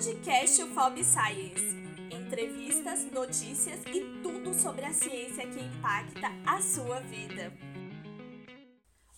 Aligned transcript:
podcast 0.00 0.62
UFOB 0.62 1.04
Science. 1.04 1.76
Entrevistas, 2.10 3.04
notícias 3.12 3.80
e 3.92 4.00
tudo 4.22 4.54
sobre 4.54 4.86
a 4.86 4.94
ciência 4.94 5.46
que 5.46 5.60
impacta 5.60 6.28
a 6.46 6.58
sua 6.62 7.00
vida. 7.00 7.52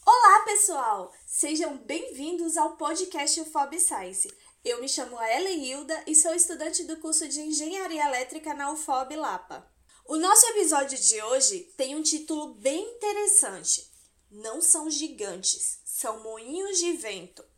Olá, 0.04 0.44
pessoal! 0.44 1.12
Sejam 1.24 1.78
bem-vindos 1.78 2.56
ao 2.56 2.76
podcast 2.76 3.40
UFOB 3.42 3.78
Science. 3.78 4.28
Eu 4.64 4.80
me 4.80 4.88
chamo 4.88 5.22
Ellen 5.22 5.64
Hilda 5.64 6.02
e 6.04 6.16
sou 6.16 6.34
estudante 6.34 6.82
do 6.82 6.96
curso 6.96 7.28
de 7.28 7.40
Engenharia 7.40 8.04
Elétrica 8.04 8.52
na 8.52 8.72
UFOB 8.72 9.14
Lapa. 9.14 9.64
O 10.08 10.16
nosso 10.16 10.44
episódio 10.46 10.98
de 10.98 11.22
hoje 11.22 11.60
tem 11.76 11.94
um 11.94 12.02
título 12.02 12.54
bem 12.54 12.96
interessante. 12.96 13.88
Não 14.28 14.60
são 14.60 14.90
gigantes, 14.90 15.80
são 15.84 16.24
moinhos 16.24 16.80
de 16.80 16.94
vento. 16.94 17.51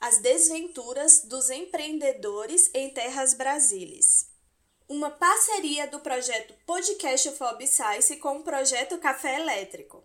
As 0.00 0.16
desventuras 0.16 1.24
dos 1.24 1.50
empreendedores 1.50 2.70
em 2.72 2.88
terras 2.88 3.34
brasileiras. 3.34 4.30
Uma 4.88 5.10
parceria 5.10 5.86
do 5.88 6.00
projeto 6.00 6.54
Podcast 6.64 7.30
Fob 7.32 7.66
Science 7.66 8.16
com 8.16 8.38
o 8.38 8.42
projeto 8.42 8.96
Café 8.96 9.38
Elétrico. 9.38 10.02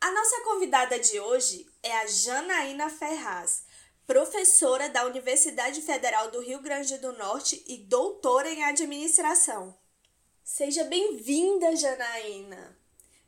A 0.00 0.10
nossa 0.10 0.40
convidada 0.40 0.98
de 0.98 1.20
hoje 1.20 1.70
é 1.82 1.92
a 1.98 2.06
Janaína 2.06 2.88
Ferraz, 2.88 3.64
professora 4.06 4.88
da 4.88 5.04
Universidade 5.04 5.82
Federal 5.82 6.30
do 6.30 6.40
Rio 6.40 6.62
Grande 6.62 6.96
do 6.96 7.12
Norte 7.12 7.62
e 7.68 7.76
doutora 7.76 8.50
em 8.50 8.64
administração. 8.64 9.76
Seja 10.42 10.84
bem-vinda, 10.84 11.76
Janaína! 11.76 12.74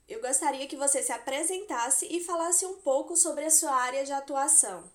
Eu 0.08 0.22
gostaria 0.22 0.66
que 0.66 0.76
você 0.76 1.02
se 1.02 1.12
apresentasse 1.12 2.06
e 2.06 2.24
falasse 2.24 2.64
um 2.64 2.76
pouco 2.76 3.14
sobre 3.14 3.44
a 3.44 3.50
sua 3.50 3.74
área 3.74 4.06
de 4.06 4.12
atuação. 4.12 4.90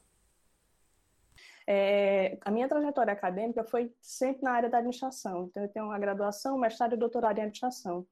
É, 1.68 2.38
a 2.42 2.52
minha 2.52 2.68
trajetória 2.68 3.14
acadêmica 3.14 3.64
foi 3.64 3.94
sempre 4.02 4.44
na 4.44 4.52
área 4.52 4.70
da 4.70 4.78
administração. 4.78 5.46
Então, 5.50 5.64
eu 5.64 5.70
tenho 5.70 5.86
uma 5.86 6.00
graduação, 6.00 6.58
mestrado 6.58 6.94
e 6.94 6.98
doutorado 6.98 7.38
em 7.38 7.42
administração. 7.42 8.06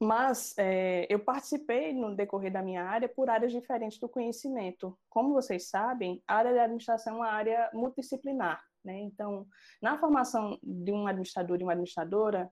Mas 0.00 0.54
é, 0.58 1.06
eu 1.08 1.20
participei 1.20 1.92
no 1.92 2.16
decorrer 2.16 2.52
da 2.52 2.62
minha 2.62 2.82
área 2.82 3.08
por 3.08 3.30
áreas 3.30 3.52
diferentes 3.52 4.00
do 4.00 4.08
conhecimento. 4.08 4.98
Como 5.08 5.32
vocês 5.32 5.68
sabem, 5.68 6.20
a 6.26 6.36
área 6.36 6.52
da 6.52 6.64
administração 6.64 7.14
é 7.14 7.16
uma 7.18 7.28
área 7.28 7.70
multidisciplinar. 7.72 8.60
Né? 8.84 8.98
Então, 9.00 9.46
na 9.80 9.96
formação 9.98 10.58
de 10.62 10.90
um 10.90 11.06
administrador 11.06 11.58
e 11.60 11.62
uma 11.62 11.72
administradora, 11.72 12.50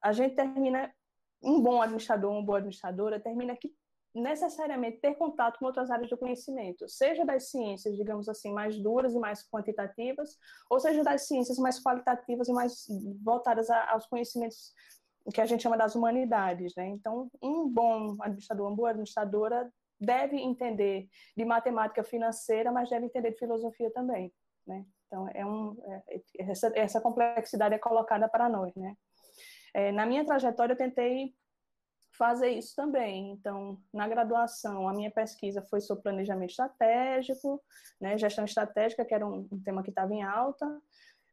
a 0.00 0.12
gente 0.12 0.36
termina, 0.36 0.92
um 1.42 1.60
bom 1.60 1.82
administrador, 1.82 2.30
uma 2.30 2.44
boa 2.44 2.58
administradora, 2.58 3.18
termina 3.18 3.56
que 3.56 3.74
necessariamente 4.14 4.98
ter 4.98 5.14
contato 5.16 5.58
com 5.58 5.66
outras 5.66 5.90
áreas 5.90 6.08
do 6.08 6.16
conhecimento, 6.16 6.88
seja 6.88 7.24
das 7.24 7.50
ciências, 7.50 7.96
digamos 7.96 8.28
assim, 8.28 8.52
mais 8.52 8.78
duras 8.78 9.12
e 9.14 9.18
mais 9.18 9.46
quantitativas, 9.48 10.38
ou 10.70 10.78
seja 10.78 11.02
das 11.02 11.26
ciências 11.26 11.58
mais 11.58 11.82
qualitativas 11.82 12.48
e 12.48 12.52
mais 12.52 12.86
voltadas 13.22 13.68
a, 13.70 13.92
aos 13.92 14.06
conhecimentos 14.06 14.72
que 15.32 15.40
a 15.40 15.46
gente 15.46 15.62
chama 15.62 15.76
das 15.76 15.94
humanidades, 15.94 16.74
né? 16.76 16.86
Então, 16.88 17.28
um 17.42 17.68
bom 17.68 18.16
administrador, 18.20 18.68
uma 18.68 18.76
boa 18.76 18.90
administradora 18.90 19.72
deve 19.98 20.36
entender 20.36 21.08
de 21.36 21.44
matemática 21.44 22.04
financeira, 22.04 22.70
mas 22.70 22.90
deve 22.90 23.06
entender 23.06 23.30
de 23.30 23.38
filosofia 23.38 23.90
também, 23.92 24.32
né? 24.66 24.84
Então, 25.06 25.28
é 25.32 25.46
um, 25.46 25.76
é, 25.86 26.20
essa, 26.40 26.72
essa 26.74 27.00
complexidade 27.00 27.74
é 27.74 27.78
colocada 27.78 28.28
para 28.28 28.48
nós, 28.48 28.74
né? 28.74 28.94
É, 29.72 29.90
na 29.90 30.06
minha 30.06 30.24
trajetória, 30.24 30.74
eu 30.74 30.78
tentei 30.78 31.34
fazer 32.16 32.48
isso 32.50 32.74
também. 32.76 33.32
Então, 33.32 33.78
na 33.92 34.06
graduação, 34.08 34.88
a 34.88 34.92
minha 34.92 35.10
pesquisa 35.10 35.62
foi 35.62 35.80
sobre 35.80 36.02
planejamento 36.02 36.50
estratégico, 36.50 37.60
né, 38.00 38.16
gestão 38.16 38.44
estratégica, 38.44 39.04
que 39.04 39.14
era 39.14 39.26
um, 39.26 39.48
um 39.50 39.62
tema 39.62 39.82
que 39.82 39.90
estava 39.90 40.12
em 40.14 40.22
alta. 40.22 40.66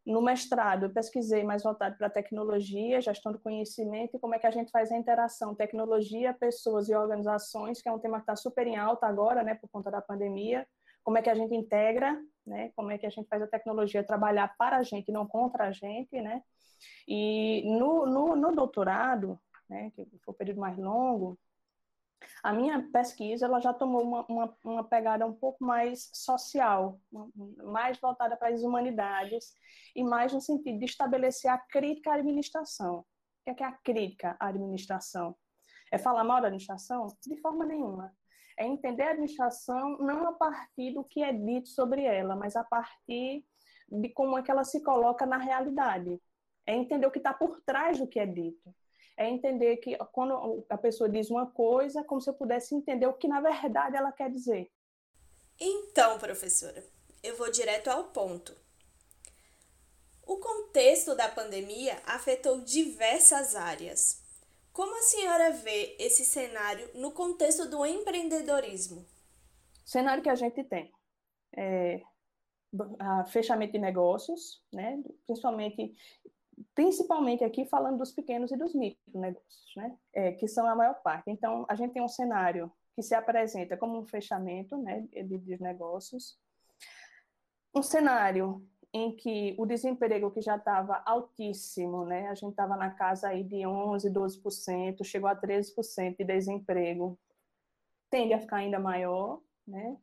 No 0.06 0.22
mestrado, 0.22 0.86
eu 0.86 0.90
pesquisei 0.90 1.44
mais 1.44 1.62
voltado 1.62 1.96
para 1.96 2.09
tecnologia, 2.09 3.02
gestão 3.02 3.32
do 3.32 3.40
conhecimento 3.40 4.18
e 4.18 4.20
como 4.20 4.34
é 4.34 4.40
que 4.40 4.48
a 4.48 4.52
gente 4.52 4.72
faz 4.72 4.92
a 4.92 4.98
interação 4.98 5.54
tecnologia, 5.54 6.34
pessoas 6.34 6.90
e 6.90 6.96
organizações, 6.96 7.81
que 7.81 7.88
é 7.88 7.91
um 7.91 8.00
tema 8.00 8.18
que 8.18 8.24
está 8.24 8.36
super 8.36 8.66
em 8.66 8.78
alta 8.78 9.06
agora, 9.06 9.44
né, 9.44 9.53
por 9.56 9.70
conta 9.70 9.91
da 9.91 10.02
pandemia. 10.02 10.68
Como 11.03 11.18
é 11.18 11.22
que 11.22 11.30
a 11.30 11.36
gente 11.36 11.56
integra, 11.56 12.20
né, 12.46 12.72
como 12.75 12.91
é 12.91 12.97
que 12.97 13.06
a 13.06 13.09
gente 13.09 13.28
faz 13.28 13.44
a 13.44 13.47
tecnologia 13.47 14.03
trabalhar 14.03 14.56
para 14.58 14.78
a 14.78 14.84
gente, 14.84 15.12
não 15.12 15.28
contra 15.28 15.68
a 15.68 15.72
gente, 15.72 16.20
né. 16.20 16.41
E 17.08 17.64
no, 17.78 18.08
no, 18.08 18.36
no 18.36 18.52
doutorado, 18.56 19.40
né, 19.72 19.90
que 19.92 20.06
foi 20.20 20.34
o 20.34 20.38
período 20.38 20.59
mais 20.59 20.78
longo, 20.78 21.40
a 22.44 22.54
minha 22.54 22.88
pesquisa 22.92 23.46
ela 23.46 23.59
já 23.59 23.74
tomou 23.74 24.04
uma, 24.04 24.26
uma, 24.28 24.58
uma 24.64 24.84
pegada 24.84 25.26
um 25.26 25.34
pouco 25.34 25.64
mais 25.64 26.12
social, 26.14 27.00
mais 27.64 27.98
voltada 28.00 28.36
para 28.36 28.54
as 28.54 28.62
humanidades 28.62 29.56
e 29.96 30.04
mais 30.04 30.32
no 30.34 30.42
sentido 30.42 30.78
de 30.78 30.86
estabelecer 30.86 31.50
a 31.50 31.58
crítica 31.58 32.12
à 32.12 32.16
administração. 32.16 33.00
O 33.00 33.06
que 33.44 33.50
é, 33.50 33.54
que 33.56 33.64
é 33.64 33.66
a 33.66 33.72
crítica 33.72 34.38
à 34.40 34.50
administração? 34.50 35.36
É 35.92 35.98
falar 35.98 36.24
mal 36.24 36.42
da 36.42 36.48
administração? 36.48 37.08
De 37.26 37.40
forma 37.42 37.66
nenhuma. 37.66 38.14
É 38.58 38.68
entender 38.68 39.03
a 39.03 39.12
administração 39.12 39.98
não 39.98 40.28
a 40.28 40.34
partir 40.34 40.94
do 40.94 41.03
que 41.03 41.24
é 41.24 41.34
dito 41.34 41.70
sobre 41.70 42.03
ela, 42.03 42.36
mas 42.36 42.56
a 42.56 42.64
partir 42.64 43.44
de 43.90 44.09
como 44.09 44.38
é 44.38 44.44
que 44.44 44.52
ela 44.52 44.64
se 44.64 44.84
coloca 44.84 45.26
na 45.26 45.38
realidade. 45.38 46.22
É 46.68 46.76
entender 46.76 47.08
o 47.08 47.12
que 47.12 47.18
está 47.18 47.34
por 47.34 47.62
trás 47.62 47.98
do 47.98 48.08
que 48.08 48.20
é 48.20 48.28
dito 48.28 48.76
é 49.22 49.30
entender 49.30 49.78
que 49.78 49.96
quando 50.12 50.66
a 50.70 50.78
pessoa 50.78 51.09
diz 51.09 51.30
uma 51.30 51.46
coisa, 51.46 52.02
é 52.02 52.04
como 52.04 52.20
se 52.20 52.30
eu 52.30 52.34
pudesse 52.34 52.74
entender 52.74 53.06
o 53.06 53.14
que 53.14 53.28
na 53.28 53.40
verdade 53.40 53.96
ela 53.96 54.12
quer 54.12 54.30
dizer. 54.30 54.72
Então, 55.59 56.18
professora, 56.18 56.84
eu 57.22 57.38
vou 57.38 57.52
direto 57.52 57.90
ao 57.90 58.06
ponto. 58.06 58.56
O 60.26 60.38
contexto 60.38 61.16
da 61.16 61.30
pandemia 61.30 62.02
afetou 62.06 62.62
diversas 62.62 63.56
áreas. 63.56 64.24
Como 64.72 64.98
a 64.98 65.02
senhora 65.02 65.52
vê 65.52 65.96
esse 66.00 66.24
cenário 66.24 66.90
no 66.96 67.12
contexto 67.12 67.70
do 67.70 67.86
empreendedorismo? 67.86 69.02
O 69.86 69.90
cenário 69.90 70.24
que 70.24 70.30
a 70.30 70.36
gente 70.36 70.64
tem 70.64 70.92
é 71.56 72.02
fechamento 73.28 73.74
de 73.74 73.80
negócios, 73.80 74.64
né? 74.72 75.03
principalmente 75.26 75.94
principalmente 76.75 77.44
aqui 77.44 77.66
falando 77.66 77.97
dos 77.97 78.12
pequenos 78.12 78.51
e 78.51 78.57
dos 78.57 78.73
micronegócios, 78.73 79.75
né, 79.75 79.97
é, 80.13 80.31
que 80.31 80.47
são 80.47 80.67
a 80.67 80.75
maior 80.75 80.95
parte. 81.01 81.29
Então, 81.29 81.66
a 81.67 81.75
gente 81.75 81.94
tem 81.94 82.01
um 82.01 82.07
cenário 82.07 82.72
que 82.95 83.01
se 83.01 83.16
apresenta 83.16 83.78
como 83.78 83.97
um 83.97 84.06
fechamento 84.06 84.78
né, 84.78 85.07
de, 85.11 85.38
de 85.38 85.61
negócios, 85.61 86.38
um 87.73 87.81
cenário 87.81 88.66
em 88.94 89.16
que 89.16 89.56
o 89.57 89.66
desemprego 89.66 90.29
que 90.31 90.41
já 90.41 90.57
estava 90.57 91.01
altíssimo, 91.06 92.06
né, 92.06 92.28
a 92.28 92.35
gente 92.35 92.51
estava 92.51 92.75
na 92.75 92.91
casa 92.91 93.29
aí 93.29 93.44
de 93.44 93.66
11, 93.66 94.09
12%, 94.11 95.03
chegou 95.06 95.29
a 95.29 95.35
13% 95.35 96.17
de 96.17 96.25
desemprego, 96.25 97.17
tende 98.09 98.34
a 98.34 98.40
ficar 98.40 98.57
ainda 98.57 98.79
maior, 98.79 99.40
né, 99.66 99.97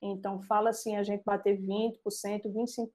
então, 0.00 0.42
fala 0.42 0.70
assim, 0.70 0.96
a 0.96 1.02
gente 1.02 1.24
bater 1.24 1.58
20%, 1.58 1.98
25% 2.04 2.90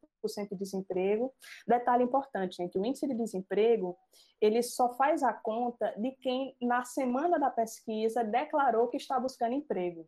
de 0.49 0.55
desemprego. 0.55 1.33
Detalhe 1.67 2.03
importante, 2.03 2.57
gente, 2.57 2.77
o 2.77 2.85
índice 2.85 3.07
de 3.07 3.15
desemprego, 3.15 3.97
ele 4.39 4.61
só 4.61 4.93
faz 4.93 5.23
a 5.23 5.33
conta 5.33 5.93
de 5.97 6.11
quem, 6.11 6.55
na 6.61 6.83
semana 6.83 7.39
da 7.39 7.49
pesquisa, 7.49 8.23
declarou 8.23 8.87
que 8.87 8.97
está 8.97 9.19
buscando 9.19 9.53
emprego. 9.53 10.07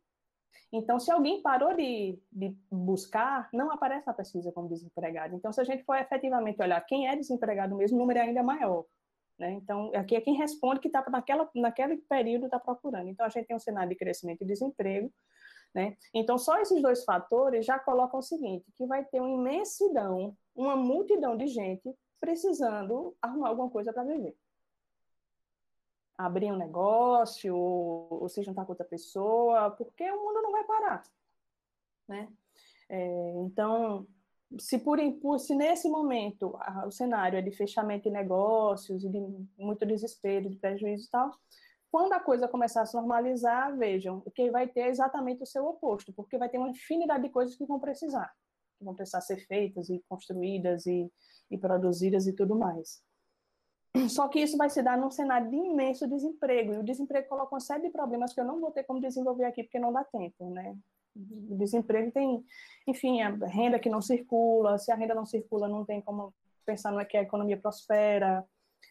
Então, 0.72 1.00
se 1.00 1.12
alguém 1.12 1.41
parou 1.41 1.75
de, 1.75 2.19
de, 2.31 2.56
buscar, 2.72 3.47
não 3.53 3.72
aparece 3.72 4.07
na 4.07 4.13
pesquisa 4.13 4.51
como 4.51 4.68
desempregado. 4.68 5.35
Então, 5.35 5.53
se 5.53 5.62
a 5.62 5.63
gente 5.63 5.84
for 5.84 5.96
efetivamente 5.96 6.59
olhar 6.62 6.81
quem 6.81 7.07
é 7.07 7.16
desempregado 7.16 7.75
mesmo, 7.75 7.97
o 7.97 8.00
número 8.00 8.19
é 8.19 8.24
ainda 8.24 8.41
maior. 8.41 8.84
Né? 9.38 9.51
Então, 9.51 9.91
aqui 9.95 10.16
é 10.16 10.22
quem 10.22 10.35
responde 10.35 10.80
que 10.80 10.88
está 10.88 11.07
naquela, 11.09 11.47
naquele 11.56 11.97
período 11.97 12.45
está 12.45 12.59
procurando. 12.59 13.07
Então, 13.07 13.24
a 13.24 13.30
gente 13.30 13.45
tem 13.45 13.56
um 13.56 13.59
cenário 13.59 13.90
de 13.90 13.95
crescimento 13.95 14.41
e 14.41 14.47
desemprego, 14.47 15.13
né? 15.73 15.97
Então, 16.13 16.38
só 16.38 16.59
esses 16.59 16.81
dois 16.81 17.03
fatores 17.03 17.66
já 17.66 17.79
colocam 17.79 18.19
o 18.19 18.23
seguinte, 18.23 18.72
que 18.75 18.85
vai 18.85 19.03
ter 19.03 19.19
uma 19.19 19.29
imensidão, 19.29 20.38
uma 20.56 20.75
multidão 20.75 21.36
de 21.36 21.47
gente 21.47 21.94
precisando 22.19 23.15
arrumar 23.21 23.50
alguma 23.50 23.69
coisa 23.69 23.92
para 23.92 24.03
viver. 24.03 24.36
Abrir 26.18 26.51
um 26.51 26.57
negócio, 26.57 27.56
ou, 27.56 28.30
se 28.30 28.44
juntar 28.44 28.65
com 28.65 28.71
outra 28.71 28.86
pessoa, 28.86 29.71
porque 29.71 30.09
o 30.09 30.24
mundo 30.24 30.42
não 30.42 30.51
vai 30.51 30.63
parar. 30.63 31.03
Né? 32.07 32.31
É, 32.88 33.31
então, 33.42 34.07
se 34.59 34.77
por 34.77 35.00
se 35.39 35.56
nesse 35.56 35.89
momento 35.89 36.56
o 36.86 36.92
cenário 36.92 37.39
é 37.39 37.42
de 37.42 37.51
fechamento 37.51 38.03
de 38.03 38.12
negócios, 38.12 39.01
de 39.01 39.19
muito 39.57 39.86
desespero, 39.86 40.50
de 40.50 40.57
prejuízo 40.57 41.07
e 41.07 41.09
tal, 41.09 41.31
quando 41.94 42.13
a 42.13 42.19
coisa 42.19 42.48
começar 42.48 42.81
a 42.81 42.86
se 42.88 42.95
normalizar, 42.95 43.78
vejam, 43.78 44.24
o 44.25 44.31
que 44.31 44.50
vai 44.50 44.68
ter 44.68 44.80
é 44.80 44.88
exatamente 44.88 45.44
o 45.44 45.45
seu 45.45 45.63
oposto, 45.68 46.12
porque 46.12 46.40
vai 46.40 46.50
ter 46.50 46.57
uma 46.57 46.69
infinidade 46.69 47.22
de 47.22 47.30
coisas 47.30 47.56
que 47.56 47.68
vão 47.68 47.80
precisar, 47.80 48.34
que 48.80 48.84
vão 48.84 48.95
precisar 48.95 49.22
ser 49.22 49.38
feitas 49.45 49.92
e 49.92 50.04
construídas 50.10 50.88
e, 50.88 51.07
e 51.51 51.56
produzidas 51.56 52.25
e 52.25 52.34
tudo 52.34 52.56
mais. 52.56 53.00
Só 54.10 54.28
que 54.28 54.40
isso 54.40 54.57
vai 54.57 54.72
se 54.72 54.81
dar 54.81 54.98
num 54.98 55.12
cenário 55.12 55.51
de 55.51 55.56
imenso 55.56 56.07
desemprego, 56.07 56.74
e 56.74 56.78
o 56.80 56.84
desemprego 56.84 57.30
coloca 57.30 57.54
uma 57.54 57.60
série 57.60 57.84
de 57.84 57.92
problemas 57.92 58.34
que 58.34 58.42
eu 58.42 58.45
não 58.45 58.60
vou 58.60 58.72
ter 58.72 58.86
como 58.86 59.00
desenvolver 59.00 59.45
aqui 59.45 59.62
porque 59.62 59.78
não 59.78 59.94
dá 59.94 60.04
tempo, 60.04 60.50
né? 60.50 60.75
O 61.16 61.56
desemprego 61.60 62.12
tem, 62.12 62.44
enfim, 62.88 63.22
a 63.22 63.30
renda 63.45 63.78
que 63.78 63.88
não 63.88 64.01
circula, 64.01 64.80
se 64.80 64.92
a 64.92 64.95
renda 64.95 65.13
não 65.13 65.28
circula, 65.28 65.68
não 65.68 65.86
tem 65.86 66.01
como 66.01 66.34
pensar 66.66 66.92
no 66.92 67.06
que 67.06 67.18
a 67.18 67.22
economia 67.22 67.62
prospera, 67.62 68.44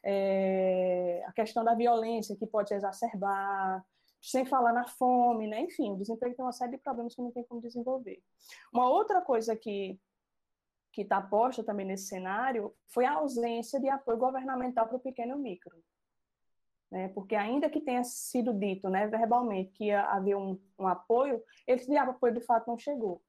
é, 0.05 1.25
a 1.27 1.33
questão 1.33 1.65
da 1.65 1.75
violência 1.75 2.37
que 2.37 2.47
pode 2.47 2.75
exacerbar, 2.75 3.85
sem 4.21 4.45
falar 4.45 4.73
na 4.73 4.87
fome, 4.87 5.49
né? 5.49 5.61
Enfim, 5.61 5.93
o 5.93 5.97
desemprego 5.97 6.37
tem 6.37 6.45
uma 6.45 6.53
série 6.53 6.73
de 6.73 6.79
problemas 6.79 7.15
que 7.15 7.23
não 7.23 7.33
tem 7.33 7.45
como 7.45 7.61
desenvolver. 7.61 8.23
Uma 8.73 8.89
outra 8.89 9.21
coisa 9.21 9.57
que 9.57 9.99
que 10.93 11.03
está 11.03 11.21
posta 11.23 11.65
também 11.65 11.87
nesse 11.87 12.07
cenário 12.07 12.75
foi 12.87 13.07
a 13.07 13.15
ausência 13.15 13.81
de 13.81 13.89
apoio 13.89 14.19
governamental 14.19 14.87
para 14.87 14.97
o 14.97 15.01
pequeno 15.01 15.37
e 15.37 15.39
micro. 15.39 15.83
Né? 16.91 17.09
Porque 17.09 17.35
ainda 17.35 17.71
que 17.71 17.81
tenha 17.81 18.05
sido 18.05 18.53
dito 18.53 18.91
né, 18.91 19.07
verbalmente 19.07 19.73
que 19.73 19.87
ia 19.87 20.03
haver 20.03 20.37
um, 20.37 20.61
um 20.79 20.87
apoio, 20.87 21.43
esse 21.67 21.97
apoio 21.97 22.35
de 22.35 22.43
fato 22.43 22.69
não 22.69 22.77
chegou. 22.77 23.23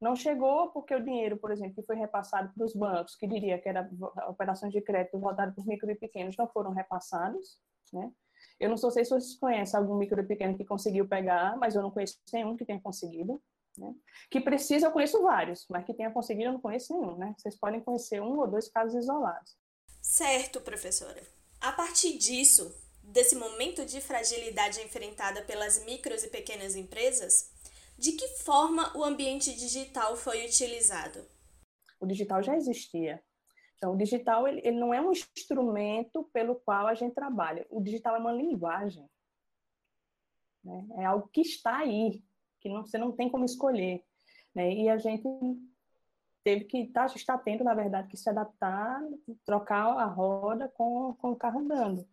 Não 0.00 0.14
chegou 0.14 0.70
porque 0.70 0.94
o 0.94 1.02
dinheiro, 1.02 1.36
por 1.38 1.50
exemplo, 1.50 1.74
que 1.74 1.86
foi 1.86 1.96
repassado 1.96 2.52
para 2.52 2.64
os 2.64 2.74
bancos, 2.74 3.16
que 3.16 3.26
diria 3.26 3.58
que 3.58 3.68
era 3.68 3.88
operações 4.28 4.72
de 4.72 4.80
crédito 4.82 5.18
voltadas 5.18 5.54
para 5.54 5.62
os 5.62 5.66
micro 5.66 5.90
e 5.90 5.94
pequenos, 5.94 6.36
não 6.36 6.46
foram 6.48 6.70
repassados. 6.70 7.58
Né? 7.92 8.10
Eu 8.60 8.68
não 8.68 8.76
sei 8.76 9.04
se 9.04 9.10
vocês 9.10 9.38
conhecem 9.38 9.78
algum 9.78 9.96
micro 9.96 10.20
e 10.20 10.26
pequeno 10.26 10.56
que 10.56 10.64
conseguiu 10.64 11.08
pegar, 11.08 11.56
mas 11.56 11.74
eu 11.74 11.82
não 11.82 11.90
conheço 11.90 12.18
nenhum 12.32 12.56
que 12.56 12.64
tenha 12.64 12.80
conseguido. 12.80 13.42
Né? 13.78 13.94
Que 14.30 14.40
precisa, 14.40 14.86
eu 14.86 14.92
conheço 14.92 15.22
vários, 15.22 15.66
mas 15.68 15.84
que 15.84 15.94
tenha 15.94 16.10
conseguido, 16.10 16.48
eu 16.48 16.52
não 16.52 16.60
conheço 16.60 16.92
nenhum. 16.92 17.16
Né? 17.16 17.34
Vocês 17.38 17.56
podem 17.58 17.80
conhecer 17.80 18.20
um 18.20 18.38
ou 18.38 18.46
dois 18.46 18.68
casos 18.68 18.94
isolados. 18.94 19.56
Certo, 20.02 20.60
professora. 20.60 21.22
A 21.60 21.72
partir 21.72 22.18
disso, 22.18 22.74
desse 23.02 23.34
momento 23.34 23.84
de 23.84 24.00
fragilidade 24.00 24.80
enfrentada 24.80 25.42
pelas 25.42 25.84
micros 25.84 26.22
e 26.22 26.28
pequenas 26.28 26.76
empresas, 26.76 27.50
de 27.98 28.12
que 28.12 28.28
forma 28.38 28.96
o 28.96 29.02
ambiente 29.02 29.54
digital 29.54 30.16
foi 30.16 30.44
utilizado? 30.44 31.26
O 32.00 32.06
digital 32.06 32.42
já 32.42 32.56
existia. 32.56 33.22
Então, 33.76 33.94
o 33.94 33.96
digital 33.96 34.46
ele, 34.46 34.60
ele 34.64 34.78
não 34.78 34.92
é 34.92 35.00
um 35.00 35.12
instrumento 35.12 36.24
pelo 36.32 36.56
qual 36.56 36.86
a 36.86 36.94
gente 36.94 37.14
trabalha. 37.14 37.66
O 37.70 37.80
digital 37.80 38.16
é 38.16 38.18
uma 38.18 38.32
linguagem. 38.32 39.08
Né? 40.64 40.86
É 40.98 41.04
algo 41.04 41.28
que 41.28 41.42
está 41.42 41.78
aí, 41.78 42.22
que 42.60 42.68
não, 42.68 42.84
você 42.84 42.98
não 42.98 43.12
tem 43.12 43.30
como 43.30 43.44
escolher. 43.44 44.04
Né? 44.54 44.72
E 44.72 44.88
a 44.88 44.98
gente 44.98 45.22
teve 46.46 46.64
que 46.64 46.86
tá, 46.86 47.06
está 47.06 47.36
tendo, 47.36 47.64
na 47.64 47.74
verdade, 47.74 48.06
que 48.06 48.16
se 48.16 48.30
adaptar, 48.30 49.02
trocar 49.44 49.98
a 49.98 50.04
roda 50.04 50.68
com, 50.68 51.12
com 51.14 51.32
o 51.32 51.36
carro 51.36 51.58
andando. 51.58 52.06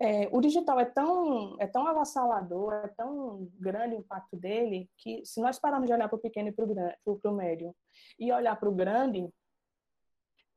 É, 0.00 0.26
o 0.32 0.40
digital 0.40 0.80
é 0.80 0.86
tão, 0.86 1.54
é 1.60 1.66
tão 1.66 1.86
avassalador, 1.86 2.72
é 2.72 2.88
tão 2.88 3.46
grande 3.60 3.94
o 3.94 3.98
impacto 3.98 4.38
dele, 4.38 4.88
que 4.96 5.22
se 5.26 5.38
nós 5.38 5.58
pararmos 5.58 5.86
de 5.86 5.92
olhar 5.92 6.08
para 6.08 6.16
o 6.16 6.20
pequeno 6.20 6.48
e 6.48 6.52
para 6.52 6.64
o 7.30 7.34
médio 7.34 7.76
e 8.18 8.32
olhar 8.32 8.58
para 8.58 8.70
o 8.70 8.74
grande, 8.74 9.28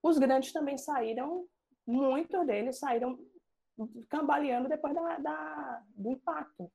os 0.02 0.18
grandes 0.18 0.54
também 0.54 0.78
saíram, 0.78 1.46
muitos 1.86 2.48
deles 2.48 2.80
saíram 2.80 3.20
cambaleando 4.08 4.70
depois 4.70 4.96
da, 4.96 5.18
da, 5.18 5.84
do 5.98 6.12
impacto. 6.12 6.72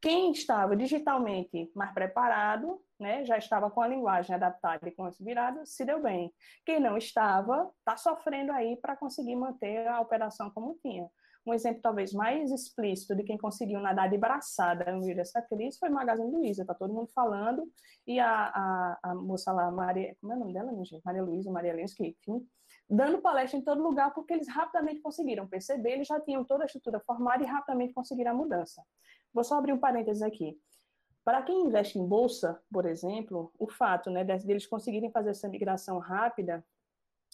Quem 0.00 0.30
estava 0.32 0.74
digitalmente 0.74 1.70
mais 1.74 1.92
preparado, 1.92 2.80
né, 2.98 3.24
já 3.24 3.36
estava 3.36 3.70
com 3.70 3.80
a 3.80 3.88
linguagem 3.88 4.34
adaptada 4.34 4.88
e 4.88 4.92
com 4.92 5.04
as 5.04 5.18
viradas, 5.18 5.74
se 5.74 5.84
deu 5.84 6.02
bem. 6.02 6.32
Quem 6.64 6.80
não 6.80 6.96
estava, 6.96 7.70
está 7.78 7.96
sofrendo 7.96 8.52
aí 8.52 8.76
para 8.76 8.96
conseguir 8.96 9.36
manter 9.36 9.86
a 9.86 10.00
operação 10.00 10.50
como 10.50 10.78
tinha. 10.82 11.08
Um 11.46 11.54
exemplo 11.54 11.80
talvez 11.80 12.12
mais 12.12 12.50
explícito 12.50 13.14
de 13.14 13.22
quem 13.22 13.38
conseguiu 13.38 13.78
nadar 13.78 14.10
de 14.10 14.18
braçada 14.18 14.90
no 14.90 15.00
meio 15.00 15.14
dessa 15.14 15.40
crise 15.40 15.78
foi 15.78 15.88
Magazine 15.88 16.28
Luiza, 16.28 16.64
tá 16.64 16.74
todo 16.74 16.92
mundo 16.92 17.08
falando, 17.14 17.70
e 18.04 18.18
a, 18.18 18.48
a, 18.48 18.98
a 19.04 19.14
moça 19.14 19.52
lá, 19.52 19.70
Maria, 19.70 20.16
como 20.20 20.32
é 20.32 20.36
o 20.36 20.40
nome 20.40 20.52
dela, 20.52 20.72
minha 20.72 20.84
gente? 20.84 21.04
Maria 21.04 21.22
Luísa, 21.22 21.52
Maria 21.52 21.72
Lensky, 21.72 22.16
enfim, 22.26 22.44
dando 22.90 23.20
palestra 23.20 23.58
em 23.58 23.62
todo 23.62 23.80
lugar 23.80 24.12
porque 24.12 24.32
eles 24.32 24.48
rapidamente 24.48 25.00
conseguiram 25.00 25.46
perceber, 25.46 25.92
eles 25.92 26.08
já 26.08 26.20
tinham 26.20 26.44
toda 26.44 26.64
a 26.64 26.66
estrutura 26.66 26.98
formada 26.98 27.44
e 27.44 27.46
rapidamente 27.46 27.94
conseguiram 27.94 28.32
a 28.32 28.34
mudança. 28.34 28.82
Vou 29.32 29.44
só 29.44 29.56
abrir 29.56 29.72
um 29.72 29.78
parênteses 29.78 30.22
aqui. 30.22 30.58
Para 31.26 31.42
quem 31.42 31.64
investe 31.64 31.98
em 31.98 32.06
bolsa, 32.06 32.62
por 32.72 32.86
exemplo, 32.86 33.52
o 33.58 33.68
fato 33.68 34.10
né, 34.10 34.22
deles 34.22 34.64
conseguirem 34.64 35.10
fazer 35.10 35.30
essa 35.30 35.48
migração 35.48 35.98
rápida, 35.98 36.64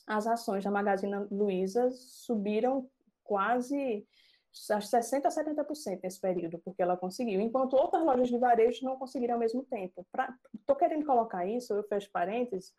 as 0.07 0.27
ações 0.27 0.65
da 0.65 0.71
Magazine 0.71 1.27
Luiza 1.31 1.91
subiram 1.91 2.89
quase 3.23 4.09
60% 4.51 5.27
a 5.27 5.29
70% 5.29 6.01
nesse 6.03 6.19
período, 6.19 6.59
porque 6.61 6.81
ela 6.81 6.97
conseguiu, 6.97 7.39
enquanto 7.39 7.75
outras 7.75 8.03
lojas 8.03 8.29
de 8.29 8.39
varejo 8.39 8.83
não 8.83 8.97
conseguiram 8.97 9.35
ao 9.35 9.41
mesmo 9.41 9.63
tempo. 9.65 10.07
Estou 10.55 10.75
querendo 10.75 11.05
colocar 11.05 11.45
isso, 11.45 11.75
eu 11.75 11.85
fecho 11.85 12.11
parênteses, 12.11 12.73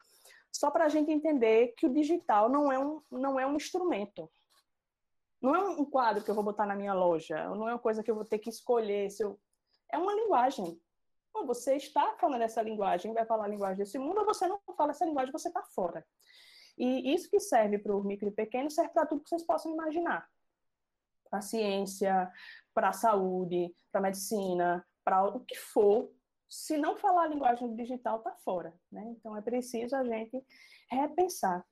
só 0.51 0.71
para 0.71 0.85
a 0.85 0.89
gente 0.89 1.11
entender 1.11 1.75
que 1.77 1.85
o 1.85 1.93
digital 1.93 2.49
não 2.49 2.71
é, 2.71 2.79
um, 2.79 2.99
não 3.11 3.39
é 3.39 3.45
um 3.45 3.55
instrumento. 3.55 4.27
Não 5.39 5.55
é 5.55 5.59
um 5.59 5.85
quadro 5.85 6.23
que 6.23 6.31
eu 6.31 6.35
vou 6.35 6.43
botar 6.43 6.65
na 6.65 6.75
minha 6.75 6.95
loja, 6.95 7.35
não 7.49 7.69
é 7.69 7.73
uma 7.73 7.79
coisa 7.79 8.01
que 8.01 8.09
eu 8.09 8.15
vou 8.15 8.25
ter 8.25 8.39
que 8.39 8.49
escolher. 8.49 9.11
Se 9.11 9.23
eu... 9.23 9.39
É 9.91 9.97
uma 9.99 10.15
linguagem. 10.15 10.81
Ou 11.33 11.45
você 11.45 11.75
está 11.75 12.15
falando 12.19 12.41
essa 12.43 12.61
linguagem, 12.61 13.13
vai 13.13 13.25
falar 13.25 13.45
a 13.45 13.49
linguagem 13.49 13.77
desse 13.77 13.97
mundo, 13.97 14.19
ou 14.19 14.25
você 14.25 14.47
não 14.47 14.59
fala 14.77 14.91
essa 14.91 15.05
linguagem, 15.05 15.31
você 15.31 15.47
está 15.47 15.63
fora. 15.63 16.05
E 16.77 17.13
isso 17.13 17.29
que 17.29 17.39
serve 17.39 17.77
para 17.79 17.95
o 17.95 18.03
micro 18.03 18.27
e 18.27 18.31
pequeno 18.31 18.69
serve 18.69 18.91
para 18.91 19.05
tudo 19.05 19.23
que 19.23 19.29
vocês 19.29 19.43
possam 19.43 19.71
imaginar 19.71 20.27
para 21.33 21.39
a 21.39 21.41
ciência, 21.41 22.31
para 22.75 22.89
a 22.89 22.93
saúde, 22.93 23.73
para 23.91 23.99
a 23.99 24.03
medicina, 24.03 24.85
para 25.03 25.23
o 25.25 25.39
que 25.39 25.55
for, 25.55 26.11
se 26.47 26.77
não 26.77 26.95
falar 26.95 27.23
a 27.23 27.27
linguagem 27.27 27.75
digital, 27.75 28.19
está 28.19 28.31
fora. 28.45 28.71
Né? 28.91 29.03
Então 29.17 29.35
é 29.35 29.41
preciso 29.41 29.95
a 29.95 30.03
gente 30.03 30.45
repensar. 30.87 31.65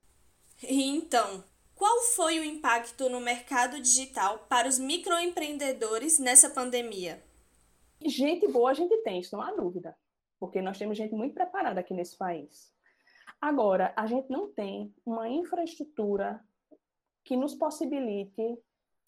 Então, 0.63 1.43
qual 1.75 2.01
foi 2.15 2.39
o 2.39 2.43
impacto 2.43 3.07
no 3.07 3.19
mercado 3.19 3.79
digital 3.79 4.39
para 4.49 4.67
os 4.67 4.79
microempreendedores 4.79 6.17
nessa 6.17 6.49
pandemia? 6.49 7.23
Gente 8.05 8.47
boa 8.47 8.71
a 8.71 8.73
gente 8.73 8.95
tem, 9.03 9.19
isso 9.19 9.35
não 9.35 9.43
há 9.43 9.51
dúvida, 9.51 9.95
porque 10.39 10.61
nós 10.61 10.77
temos 10.77 10.97
gente 10.97 11.13
muito 11.13 11.33
preparada 11.33 11.79
aqui 11.79 11.93
nesse 11.93 12.17
país. 12.17 12.73
Agora, 13.39 13.93
a 13.95 14.05
gente 14.05 14.29
não 14.29 14.51
tem 14.51 14.93
uma 15.05 15.29
infraestrutura 15.29 16.43
que 17.23 17.35
nos 17.37 17.53
possibilite 17.55 18.57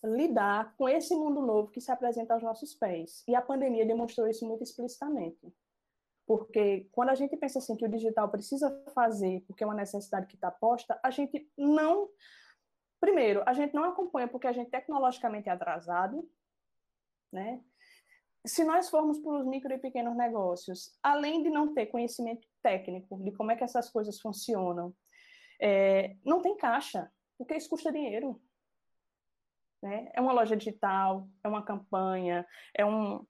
lidar 0.03 0.75
com 0.75 0.87
esse 0.89 1.15
mundo 1.15 1.41
novo 1.41 1.71
que 1.71 1.79
se 1.79 1.91
apresenta 1.91 2.33
aos 2.33 2.43
nossos 2.43 2.73
pés. 2.73 3.23
E 3.27 3.35
a 3.35 3.41
pandemia 3.41 3.85
demonstrou 3.85 4.27
isso 4.27 4.45
muito 4.47 4.63
explicitamente. 4.63 5.53
Porque 6.25 6.87
quando 6.91 7.09
a 7.09 7.15
gente 7.15 7.35
pensa 7.37 7.59
assim 7.59 7.75
que 7.75 7.85
o 7.85 7.89
digital 7.89 8.29
precisa 8.29 8.83
fazer, 8.93 9.43
porque 9.47 9.63
é 9.63 9.67
uma 9.67 9.75
necessidade 9.75 10.27
que 10.27 10.35
está 10.35 10.51
posta, 10.51 10.99
a 11.03 11.09
gente 11.09 11.49
não. 11.57 12.09
Primeiro, 12.99 13.43
a 13.45 13.53
gente 13.53 13.73
não 13.73 13.83
acompanha 13.83 14.27
porque 14.27 14.47
a 14.47 14.53
gente 14.53 14.69
tecnologicamente 14.69 15.49
é 15.49 15.51
atrasado, 15.51 16.29
né? 17.31 17.61
Se 18.45 18.63
nós 18.63 18.89
formos 18.89 19.19
para 19.19 19.39
os 19.39 19.45
micro 19.45 19.73
e 19.73 19.77
pequenos 19.77 20.15
negócios, 20.17 20.97
além 21.01 21.41
de 21.41 21.49
não 21.49 21.73
ter 21.73 21.85
conhecimento 21.85 22.47
técnico 22.61 23.17
de 23.23 23.31
como 23.31 23.51
é 23.51 23.55
que 23.55 23.63
essas 23.63 23.89
coisas 23.89 24.19
funcionam, 24.19 24.93
é, 25.61 26.17
não 26.25 26.41
tem 26.41 26.57
caixa, 26.57 27.09
porque 27.37 27.55
isso 27.55 27.69
custa 27.69 27.91
dinheiro. 27.91 28.41
Né? 29.81 30.09
É 30.13 30.19
uma 30.19 30.33
loja 30.33 30.57
digital, 30.57 31.27
é 31.43 31.47
uma 31.47 31.63
campanha, 31.63 32.45
é, 32.73 32.85
um, 32.85 33.25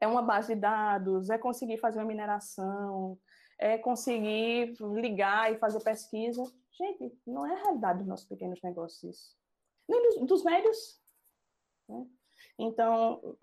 é 0.00 0.06
uma 0.08 0.22
base 0.22 0.54
de 0.54 0.60
dados, 0.60 1.30
é 1.30 1.38
conseguir 1.38 1.78
fazer 1.78 2.00
uma 2.00 2.06
mineração, 2.06 3.18
é 3.58 3.78
conseguir 3.78 4.74
ligar 4.80 5.52
e 5.52 5.58
fazer 5.58 5.80
pesquisa. 5.84 6.42
Gente, 6.72 7.16
não 7.24 7.46
é 7.46 7.54
a 7.54 7.62
realidade 7.62 7.98
dos 8.00 8.08
nossos 8.08 8.26
pequenos 8.26 8.60
negócios 8.62 9.02
isso. 9.04 9.36
Nem 9.88 10.02
dos, 10.02 10.26
dos 10.26 10.44
médios. 10.44 11.00
Né? 11.88 12.06
Então, 12.58 13.36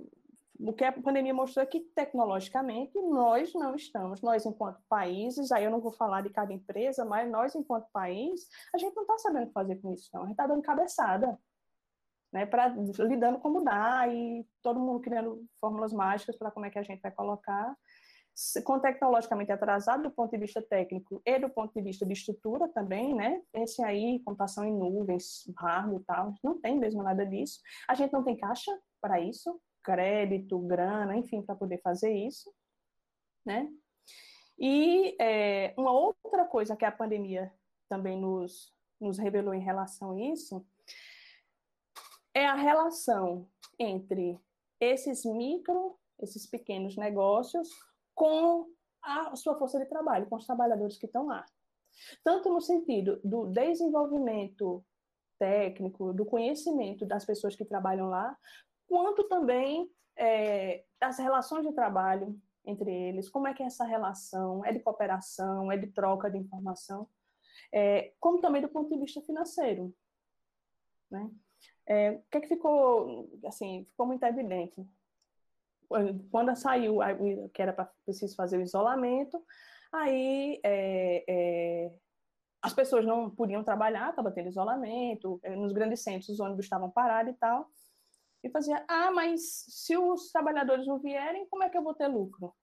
o 0.59 0.73
que 0.73 0.83
a 0.83 0.91
pandemia 0.91 1.33
mostrou 1.33 1.63
é 1.63 1.65
que, 1.65 1.79
tecnologicamente, 1.95 2.99
nós 3.01 3.53
não 3.53 3.75
estamos, 3.75 4.21
nós 4.21 4.45
enquanto 4.45 4.81
países, 4.89 5.51
aí 5.51 5.63
eu 5.63 5.71
não 5.71 5.79
vou 5.79 5.93
falar 5.93 6.21
de 6.21 6.29
cada 6.29 6.51
empresa, 6.51 7.05
mas 7.05 7.29
nós 7.31 7.55
enquanto 7.55 7.89
país, 7.93 8.47
a 8.73 8.77
gente 8.77 8.93
não 8.93 9.03
está 9.03 9.17
sabendo 9.19 9.51
fazer 9.51 9.77
com 9.77 9.93
isso, 9.93 10.09
não. 10.13 10.23
A 10.23 10.25
gente 10.25 10.33
está 10.33 10.47
dando 10.47 10.61
cabeçada 10.61 11.39
né, 12.31 12.45
para 12.45 12.67
lidando 12.67 13.39
como 13.39 13.63
dá 13.63 14.07
e 14.07 14.45
todo 14.61 14.79
mundo 14.79 14.99
criando 14.99 15.45
fórmulas 15.59 15.93
mágicas 15.93 16.37
para 16.37 16.51
como 16.51 16.65
é 16.65 16.69
que 16.69 16.77
a 16.77 16.83
gente 16.83 17.01
vai 17.01 17.11
colocar, 17.11 17.75
com 18.63 18.79
tecnologicamente 18.79 19.51
atrasado 19.51 20.03
do 20.03 20.11
ponto 20.11 20.31
de 20.31 20.37
vista 20.37 20.61
técnico 20.61 21.21
e 21.25 21.39
do 21.39 21.49
ponto 21.49 21.73
de 21.73 21.81
vista 21.81 22.05
de 22.05 22.13
estrutura 22.13 22.67
também, 22.69 23.13
né? 23.13 23.41
Esse 23.53 23.83
aí, 23.83 24.21
computação 24.23 24.63
em 24.63 24.71
nuvens, 24.71 25.43
hardware 25.57 26.01
e 26.01 26.03
tal, 26.05 26.33
não 26.43 26.59
tem 26.59 26.77
mesmo 26.77 27.03
nada 27.03 27.25
disso. 27.25 27.59
A 27.87 27.95
gente 27.95 28.13
não 28.13 28.23
tem 28.23 28.37
caixa 28.37 28.71
para 29.01 29.19
isso, 29.19 29.59
crédito, 29.83 30.59
grana, 30.59 31.15
enfim, 31.15 31.41
para 31.41 31.55
poder 31.55 31.79
fazer 31.81 32.13
isso, 32.13 32.53
né? 33.45 33.69
E 34.57 35.15
é, 35.19 35.73
uma 35.77 35.91
outra 35.91 36.45
coisa 36.45 36.75
que 36.75 36.85
a 36.85 36.91
pandemia 36.91 37.51
também 37.87 38.19
nos, 38.19 38.73
nos 38.99 39.17
revelou 39.17 39.53
em 39.53 39.61
relação 39.61 40.11
a 40.11 40.21
isso 40.21 40.65
é 42.33 42.45
a 42.45 42.55
relação 42.55 43.47
entre 43.77 44.39
esses 44.79 45.25
micro, 45.25 45.97
esses 46.19 46.45
pequenos 46.45 46.95
negócios 46.95 47.69
com 48.13 48.67
a 49.01 49.35
sua 49.35 49.57
força 49.57 49.79
de 49.79 49.85
trabalho, 49.85 50.27
com 50.27 50.35
os 50.35 50.45
trabalhadores 50.45 50.97
que 50.97 51.05
estão 51.05 51.27
lá. 51.27 51.45
tanto 52.23 52.49
no 52.49 52.61
sentido 52.61 53.19
do 53.23 53.47
desenvolvimento 53.47 54.85
técnico, 55.37 56.13
do 56.13 56.25
conhecimento 56.25 57.05
das 57.05 57.25
pessoas 57.25 57.55
que 57.55 57.65
trabalham 57.65 58.09
lá, 58.09 58.37
quanto 58.89 59.23
também 59.25 59.89
é, 60.17 60.83
das 60.99 61.19
relações 61.19 61.65
de 61.65 61.71
trabalho 61.73 62.35
entre 62.65 62.91
eles, 62.91 63.29
como 63.29 63.47
é 63.47 63.53
que 63.53 63.63
é 63.63 63.67
essa 63.67 63.85
relação, 63.85 64.65
é 64.65 64.73
de 64.73 64.79
cooperação, 64.79 65.71
é 65.71 65.77
de 65.77 65.87
troca 65.87 66.29
de 66.29 66.37
informação, 66.37 67.07
é, 67.71 68.13
como 68.19 68.41
também 68.41 68.61
do 68.61 68.67
ponto 68.67 68.89
de 68.89 68.99
vista 68.99 69.21
financeiro. 69.21 69.95
Né? 71.09 71.29
É, 71.85 72.11
o 72.11 72.23
que 72.29 72.37
é 72.37 72.41
que 72.41 72.47
ficou, 72.47 73.29
assim, 73.45 73.85
ficou 73.85 74.05
muito 74.07 74.23
evidente? 74.23 74.85
Quando 76.29 76.55
saiu, 76.55 76.99
que 77.53 77.61
era 77.61 77.73
para 77.73 77.91
preciso 78.05 78.35
fazer 78.35 78.57
o 78.57 78.61
isolamento, 78.61 79.43
aí 79.91 80.59
é, 80.63 81.23
é, 81.27 81.91
as 82.61 82.73
pessoas 82.73 83.05
não 83.05 83.29
podiam 83.29 83.63
trabalhar, 83.63 84.09
estava 84.09 84.31
tendo 84.31 84.49
isolamento, 84.49 85.39
é, 85.41 85.55
nos 85.55 85.71
grandes 85.71 86.01
centros 86.03 86.29
os 86.29 86.39
ônibus 86.39 86.65
estavam 86.65 86.91
parados 86.91 87.33
e 87.33 87.37
tal, 87.37 87.67
e 88.43 88.49
fazia, 88.49 88.83
ah, 88.87 89.11
mas 89.11 89.65
se 89.67 89.97
os 89.97 90.31
trabalhadores 90.31 90.87
não 90.87 90.99
vierem, 90.99 91.47
como 91.47 91.63
é 91.63 91.69
que 91.69 91.77
eu 91.77 91.83
vou 91.83 91.93
ter 91.93 92.07
lucro? 92.07 92.53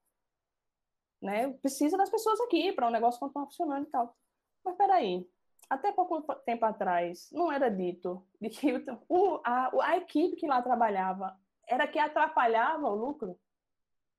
Né? 1.21 1.53
Precisa 1.55 1.97
das 1.97 2.11
pessoas 2.11 2.41
aqui 2.43 2.73
para 2.73 2.87
o 2.87 2.91
negócio 2.91 3.21
continuar 3.21 3.47
funcionando 3.47 3.87
e 3.87 3.91
tal. 3.91 4.17
Mas 4.65 4.77
peraí, 4.77 5.27
até 5.69 5.93
pouco 5.93 6.23
tempo 6.45 6.65
atrás, 6.65 7.29
não 7.33 7.51
era 7.51 7.69
dito 7.69 8.27
de 8.41 8.49
que 8.49 8.85
o, 9.09 9.41
a, 9.45 9.71
a 9.83 9.97
equipe 9.97 10.37
que 10.37 10.47
lá 10.47 10.63
trabalhava 10.63 11.37
era 11.69 11.87
que 11.87 11.99
atrapalhava 11.99 12.89
o 12.89 12.95
lucro? 12.95 13.39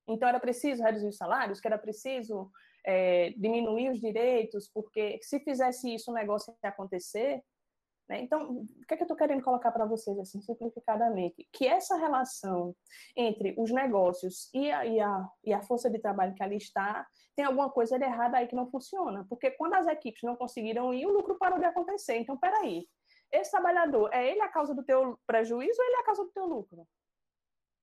Então 0.06 0.28
era 0.28 0.40
preciso 0.40 0.82
reduzir 0.82 1.08
os 1.08 1.16
salários, 1.16 1.60
que 1.60 1.66
era 1.66 1.78
preciso 1.78 2.50
é, 2.84 3.30
diminuir 3.30 3.90
os 3.90 4.00
direitos, 4.00 4.68
porque 4.68 5.18
se 5.22 5.40
fizesse 5.40 5.94
isso 5.94 6.10
o 6.10 6.14
negócio 6.14 6.54
ia 6.62 6.70
acontecer. 6.70 7.42
Né? 8.08 8.22
Então, 8.22 8.50
o 8.52 8.86
que, 8.86 8.94
é 8.94 8.96
que 8.96 9.02
eu 9.02 9.04
estou 9.04 9.16
querendo 9.16 9.42
colocar 9.42 9.70
para 9.70 9.84
vocês, 9.84 10.18
assim, 10.18 10.40
simplificadamente? 10.40 11.46
Que 11.52 11.66
essa 11.66 11.96
relação 11.96 12.74
entre 13.14 13.54
os 13.58 13.70
negócios 13.70 14.48
e 14.54 14.70
a, 14.70 14.86
e, 14.86 15.00
a, 15.00 15.28
e 15.44 15.52
a 15.52 15.62
força 15.62 15.90
de 15.90 15.98
trabalho 15.98 16.34
que 16.34 16.42
ali 16.42 16.56
está, 16.56 17.06
tem 17.36 17.44
alguma 17.44 17.70
coisa 17.70 17.98
de 17.98 18.04
errada 18.04 18.38
aí 18.38 18.46
que 18.46 18.56
não 18.56 18.70
funciona. 18.70 19.26
Porque 19.28 19.50
quando 19.50 19.74
as 19.74 19.86
equipes 19.86 20.22
não 20.22 20.36
conseguiram 20.36 20.94
ir, 20.94 21.06
o 21.06 21.12
lucro 21.12 21.36
parou 21.38 21.58
de 21.58 21.66
acontecer. 21.66 22.16
Então, 22.16 22.38
peraí, 22.38 22.86
esse 23.30 23.50
trabalhador, 23.50 24.08
é 24.12 24.30
ele 24.30 24.40
a 24.40 24.48
causa 24.48 24.74
do 24.74 24.82
teu 24.82 25.18
prejuízo 25.26 25.78
ou 25.78 25.86
ele 25.86 25.96
é 25.96 26.00
a 26.00 26.04
causa 26.04 26.24
do 26.24 26.30
teu 26.30 26.46
lucro? 26.46 26.88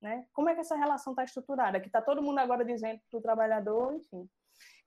Né? 0.01 0.25
Como 0.33 0.49
é 0.49 0.55
que 0.55 0.61
essa 0.61 0.75
relação 0.75 1.13
está 1.13 1.23
estruturada? 1.23 1.79
Que 1.79 1.87
está 1.87 2.01
todo 2.01 2.21
mundo 2.21 2.39
agora 2.39 2.65
dizendo 2.65 2.99
para 3.09 3.19
o 3.19 3.21
trabalhador, 3.21 3.93
enfim, 3.93 4.27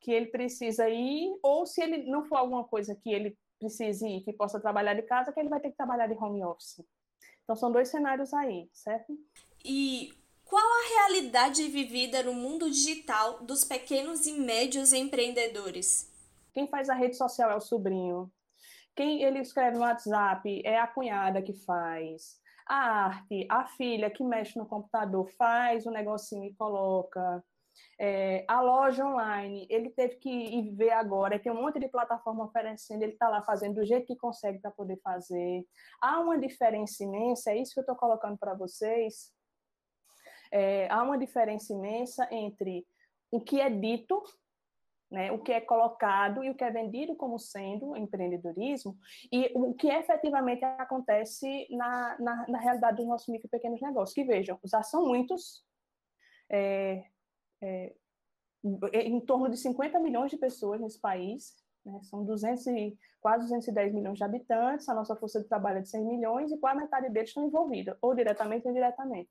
que 0.01 0.13
ele 0.13 0.27
precisa 0.27 0.89
ir, 0.89 1.37
ou 1.43 1.65
se 1.65 1.81
ele 1.81 2.11
não 2.11 2.25
for 2.25 2.37
alguma 2.37 2.65
coisa 2.65 2.95
que 2.95 3.11
ele 3.11 3.37
precise 3.59 4.07
ir, 4.07 4.21
que 4.23 4.33
possa 4.33 4.61
trabalhar 4.61 4.95
de 4.95 5.03
casa, 5.03 5.33
que 5.33 5.41
ele 5.41 5.49
vai 5.49 5.61
ter 5.61 5.71
que 5.71 5.77
trabalhar 5.77 6.07
de 6.07 6.15
home 6.15 6.45
office. 6.45 6.85
Então 7.45 7.57
são 7.57 7.73
dois 7.73 7.89
cenários 7.89 8.33
aí, 8.35 8.69
certo? 8.73 9.19
E 9.65 10.13
qual 10.45 10.65
a 10.65 10.89
realidade 10.89 11.69
vivida 11.69 12.23
no 12.23 12.33
mundo 12.33 12.71
digital 12.71 13.43
dos 13.43 13.65
pequenos 13.65 14.27
e 14.27 14.33
médios 14.33 14.93
empreendedores? 14.93 16.11
Quem 16.55 16.67
faz 16.67 16.89
a 16.89 16.95
rede 16.95 17.17
social 17.17 17.51
é 17.51 17.57
o 17.57 17.61
sobrinho. 17.61 18.31
Quem 18.97 19.23
ele 19.23 19.39
escreve 19.39 19.77
no 19.77 19.83
WhatsApp 19.83 20.63
é 20.65 20.79
a 20.79 20.87
cunhada 20.87 21.43
que 21.43 21.53
faz. 21.53 22.41
A 22.67 23.07
arte, 23.07 23.47
a 23.49 23.67
filha 23.67 24.11
que 24.11 24.25
mexe 24.25 24.59
no 24.59 24.67
computador, 24.67 25.31
faz 25.39 25.87
o 25.87 25.91
negocinho 25.91 26.45
e 26.45 26.55
coloca. 26.55 27.45
É, 28.01 28.45
a 28.47 28.61
loja 28.61 29.05
online, 29.05 29.67
ele 29.69 29.91
teve 29.91 30.17
que 30.17 30.31
ir 30.31 30.71
ver 30.75 30.91
agora, 30.91 31.39
tem 31.39 31.51
um 31.51 31.61
monte 31.61 31.81
de 31.81 31.89
plataforma 31.89 32.45
oferecendo, 32.45 33.03
ele 33.03 33.13
está 33.13 33.29
lá 33.29 33.43
fazendo 33.43 33.77
do 33.77 33.85
jeito 33.85 34.07
que 34.07 34.17
consegue 34.17 34.61
para 34.61 34.71
poder 34.71 34.99
fazer. 34.99 35.65
Há 36.01 36.21
uma 36.21 36.39
diferença 36.39 37.03
imensa, 37.03 37.51
é 37.51 37.59
isso 37.59 37.75
que 37.75 37.81
eu 37.81 37.83
estou 37.83 37.97
colocando 37.97 38.39
para 38.39 38.55
vocês. 38.55 39.33
É, 40.53 40.89
há 40.91 41.03
uma 41.03 41.19
diferença 41.19 41.73
imensa 41.73 42.27
entre 42.31 42.87
o 43.31 43.41
que 43.41 43.61
é 43.61 43.69
dito, 43.69 44.23
né, 45.11 45.33
o 45.33 45.39
que 45.39 45.53
é 45.53 45.61
colocado 45.61 46.45
e 46.45 46.51
o 46.51 46.55
que 46.55 46.65
é 46.65 46.71
vendido 46.71 47.17
como 47.17 47.39
sendo 47.39 47.97
empreendedorismo, 47.97 48.97
e 49.33 49.51
o 49.55 49.75
que 49.75 49.89
efetivamente 49.89 50.65
acontece 50.65 51.67
na, 51.71 52.17
na, 52.19 52.47
na 52.49 52.59
realidade 52.59 52.99
dos 52.99 53.07
nossos 53.07 53.29
micro 53.29 53.49
e 53.49 53.51
pequenos 53.51 53.81
negócios. 53.81 54.15
Que 54.15 54.25
vejam, 54.25 54.59
já 54.65 54.83
são 54.83 55.07
muitos, 55.07 55.65
é, 56.51 57.05
é, 57.61 57.95
em 58.65 59.21
torno 59.21 59.49
de 59.49 59.57
50 59.57 59.99
milhões 60.01 60.31
de 60.31 60.37
pessoas 60.37 60.81
nesse 60.81 61.01
país, 61.01 61.55
né? 61.85 62.01
são 62.03 62.25
200 62.25 62.67
e, 62.69 62.99
quase 63.21 63.45
210 63.45 63.95
milhões 63.95 64.19
de 64.19 64.25
habitantes, 64.25 64.89
a 64.89 64.95
nossa 64.95 65.17
força 65.17 65.41
de 65.41 65.49
trabalho 65.49 65.79
é 65.79 65.83
de 65.83 65.89
100 65.89 66.05
milhões 66.05 66.53
e 66.53 66.59
quase 66.59 66.81
metade 66.81 67.11
deles 67.11 67.31
estão 67.31 67.47
envolvidos, 67.47 67.97
ou 68.01 68.15
diretamente 68.15 68.67
ou 68.67 68.71
indiretamente. 68.71 69.31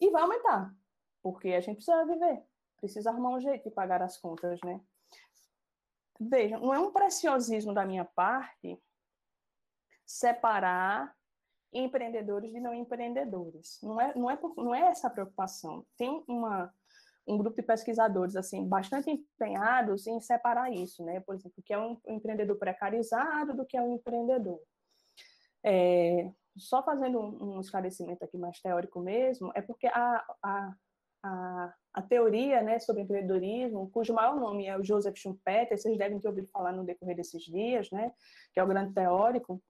E 0.00 0.10
vai 0.10 0.22
aumentar, 0.22 0.74
porque 1.22 1.48
a 1.48 1.60
gente 1.60 1.76
precisa 1.76 2.04
viver, 2.04 2.42
precisa 2.80 3.10
arrumar 3.10 3.30
um 3.30 3.40
jeito 3.40 3.64
de 3.64 3.74
pagar 3.74 4.02
as 4.02 4.18
contas, 4.18 4.60
né? 4.64 4.80
Vejam, 6.20 6.60
não 6.60 6.72
é 6.72 6.78
um 6.78 6.92
preciosismo 6.92 7.74
da 7.74 7.84
minha 7.84 8.04
parte 8.04 8.80
separar 10.06 11.14
empreendedores 11.72 12.52
de 12.52 12.60
não 12.60 12.72
empreendedores. 12.72 13.80
Não 13.82 14.00
é, 14.00 14.14
não 14.14 14.30
é, 14.30 14.38
não 14.56 14.74
é 14.74 14.80
essa 14.82 15.08
a 15.08 15.10
preocupação. 15.10 15.84
Tem 15.96 16.24
uma, 16.28 16.72
um 17.26 17.38
grupo 17.38 17.56
de 17.56 17.62
pesquisadores 17.62 18.36
assim 18.36 18.66
bastante 18.68 19.10
empenhados 19.10 20.06
em 20.06 20.20
separar 20.20 20.70
isso, 20.72 21.04
né? 21.04 21.20
Por 21.20 21.34
exemplo, 21.34 21.54
o 21.58 21.62
que 21.62 21.72
é 21.72 21.78
um 21.78 21.98
empreendedor 22.06 22.56
precarizado 22.56 23.54
do 23.54 23.64
que 23.64 23.76
é 23.76 23.82
um 23.82 23.94
empreendedor. 23.94 24.60
É, 25.62 26.30
só 26.56 26.82
fazendo 26.82 27.18
um, 27.18 27.60
esclarecimento 27.60 28.24
aqui 28.24 28.36
mais 28.36 28.60
teórico 28.60 29.00
mesmo, 29.00 29.50
é 29.54 29.62
porque 29.62 29.86
a, 29.86 30.24
a, 30.42 30.74
a, 31.22 31.74
a, 31.94 32.02
teoria 32.02 32.62
né, 32.62 32.78
sobre 32.78 33.02
empreendedorismo, 33.02 33.90
cujo 33.90 34.12
maior 34.12 34.36
nome 34.36 34.66
é 34.66 34.78
o 34.78 34.84
Joseph 34.84 35.16
Schumpeter, 35.16 35.78
vocês 35.78 35.98
devem 35.98 36.20
ter 36.20 36.28
ouvido 36.28 36.48
falar 36.48 36.72
no 36.72 36.84
decorrer 36.84 37.16
desses 37.16 37.42
dias, 37.42 37.90
né, 37.90 38.12
que 38.52 38.60
é 38.60 38.62
o 38.62 38.68
grande 38.68 38.92
teórico, 38.92 39.60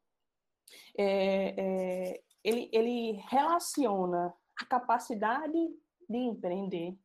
é, 0.98 1.54
é, 1.56 2.20
ele, 2.42 2.68
ele 2.72 3.12
relaciona 3.28 4.34
a 4.60 4.64
capacidade 4.66 5.58
de 6.08 6.18
empreender 6.18 6.96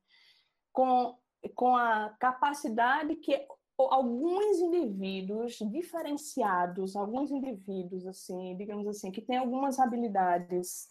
com, 0.72 1.18
com 1.56 1.76
a 1.76 2.10
capacidade 2.20 3.16
que 3.16 3.46
alguns 3.78 4.60
indivíduos 4.60 5.58
diferenciados, 5.72 6.96
alguns 6.96 7.32
indivíduos 7.32 8.06
assim, 8.06 8.56
digamos 8.58 8.88
assim, 8.88 9.12
que 9.12 9.22
têm 9.22 9.38
algumas 9.38 9.80
habilidades 9.80 10.90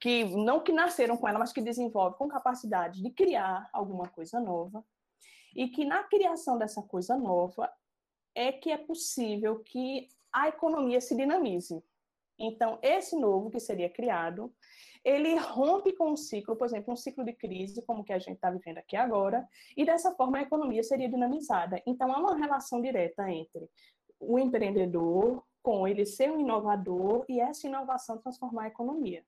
que 0.00 0.24
não 0.24 0.60
que 0.60 0.72
nasceram 0.72 1.16
com 1.16 1.28
ela, 1.28 1.38
mas 1.38 1.52
que 1.52 1.60
desenvolvem 1.60 2.18
com 2.18 2.28
capacidade 2.28 3.02
de 3.02 3.10
criar 3.10 3.68
alguma 3.72 4.08
coisa 4.08 4.40
nova, 4.40 4.84
e 5.54 5.68
que 5.68 5.84
na 5.84 6.02
criação 6.04 6.56
dessa 6.56 6.82
coisa 6.82 7.16
nova 7.16 7.70
é 8.34 8.52
que 8.52 8.70
é 8.70 8.78
possível 8.78 9.58
que 9.60 10.08
a 10.32 10.48
economia 10.48 11.00
se 11.00 11.14
dinamize. 11.14 11.82
Então, 12.42 12.76
esse 12.82 13.14
novo 13.14 13.50
que 13.50 13.60
seria 13.60 13.88
criado, 13.88 14.52
ele 15.04 15.36
rompe 15.36 15.92
com 15.92 16.10
um 16.10 16.16
ciclo, 16.16 16.56
por 16.56 16.66
exemplo, 16.66 16.92
um 16.92 16.96
ciclo 16.96 17.24
de 17.24 17.32
crise, 17.32 17.82
como 17.86 18.04
que 18.04 18.12
a 18.12 18.18
gente 18.18 18.34
está 18.34 18.50
vivendo 18.50 18.78
aqui 18.78 18.96
agora, 18.96 19.46
e 19.76 19.84
dessa 19.84 20.12
forma 20.16 20.38
a 20.38 20.42
economia 20.42 20.82
seria 20.82 21.08
dinamizada. 21.08 21.80
Então, 21.86 22.12
há 22.12 22.18
uma 22.18 22.36
relação 22.36 22.82
direta 22.82 23.30
entre 23.30 23.70
o 24.18 24.38
empreendedor 24.40 25.44
com 25.62 25.86
ele 25.86 26.04
ser 26.04 26.32
um 26.32 26.40
inovador 26.40 27.24
e 27.28 27.40
essa 27.40 27.68
inovação 27.68 28.18
transformar 28.18 28.64
a 28.64 28.68
economia. 28.68 29.24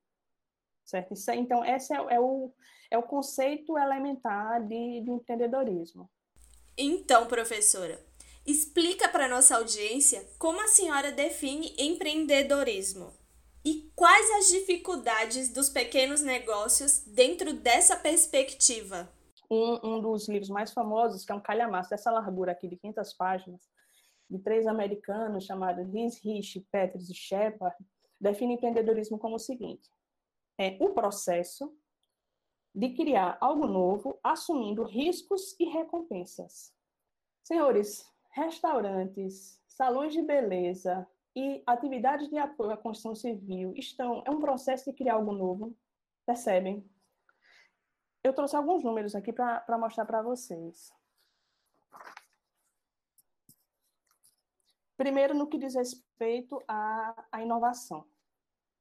Certo? 0.84 1.14
Isso, 1.14 1.30
então, 1.30 1.64
esse 1.64 1.94
é, 1.94 1.96
é, 1.96 2.20
o, 2.20 2.52
é 2.90 2.98
o 2.98 3.02
conceito 3.02 3.78
elementar 3.78 4.60
de, 4.66 5.00
de 5.00 5.10
empreendedorismo. 5.10 6.10
Então, 6.76 7.26
professora, 7.26 8.04
explica 8.46 9.08
para 9.08 9.28
nossa 9.28 9.56
audiência 9.56 10.26
como 10.38 10.60
a 10.60 10.68
senhora 10.68 11.10
define 11.10 11.74
empreendedorismo. 11.78 13.12
E 13.64 13.90
quais 13.96 14.30
as 14.32 14.48
dificuldades 14.48 15.50
dos 15.50 15.70
pequenos 15.70 16.20
negócios 16.20 17.00
dentro 17.06 17.54
dessa 17.54 17.96
perspectiva? 17.96 19.08
Um, 19.50 19.96
um 19.96 20.00
dos 20.00 20.28
livros 20.28 20.50
mais 20.50 20.72
famosos, 20.72 21.24
que 21.24 21.32
é 21.32 21.34
um 21.34 21.40
calhamaço 21.40 21.88
dessa 21.88 22.10
largura 22.10 22.52
aqui 22.52 22.68
de 22.68 22.76
500 22.76 23.14
páginas, 23.14 23.62
de 24.28 24.38
três 24.38 24.66
americanos 24.66 25.44
chamados 25.44 25.88
Liz 25.88 26.18
Rich, 26.18 26.60
Peters 26.70 27.08
e 27.08 27.14
Shepard, 27.14 27.76
define 28.20 28.54
empreendedorismo 28.54 29.18
como 29.18 29.36
o 29.36 29.40
seguinte: 29.40 29.90
é 30.58 30.76
o 30.80 30.90
processo 30.90 31.74
de 32.74 32.90
criar 32.90 33.38
algo 33.40 33.66
novo, 33.66 34.18
assumindo 34.22 34.82
riscos 34.82 35.54
e 35.58 35.64
recompensas. 35.66 36.74
Senhores, 37.42 38.04
restaurantes, 38.34 39.62
salões 39.66 40.12
de 40.12 40.20
beleza, 40.20 41.06
e 41.36 41.62
atividades 41.66 42.28
de 42.28 42.38
apoio 42.38 42.70
à 42.70 42.76
construção 42.76 43.14
civil 43.14 43.74
estão 43.76 44.22
é 44.24 44.30
um 44.30 44.40
processo 44.40 44.84
de 44.84 44.96
criar 44.96 45.14
algo 45.14 45.32
novo, 45.32 45.76
percebem? 46.24 46.88
Eu 48.22 48.32
trouxe 48.32 48.56
alguns 48.56 48.84
números 48.84 49.14
aqui 49.14 49.32
para 49.32 49.78
mostrar 49.78 50.06
para 50.06 50.22
vocês. 50.22 50.92
Primeiro, 54.96 55.34
no 55.34 55.48
que 55.48 55.58
diz 55.58 55.74
respeito 55.74 56.62
à, 56.68 57.26
à 57.30 57.42
inovação. 57.42 58.06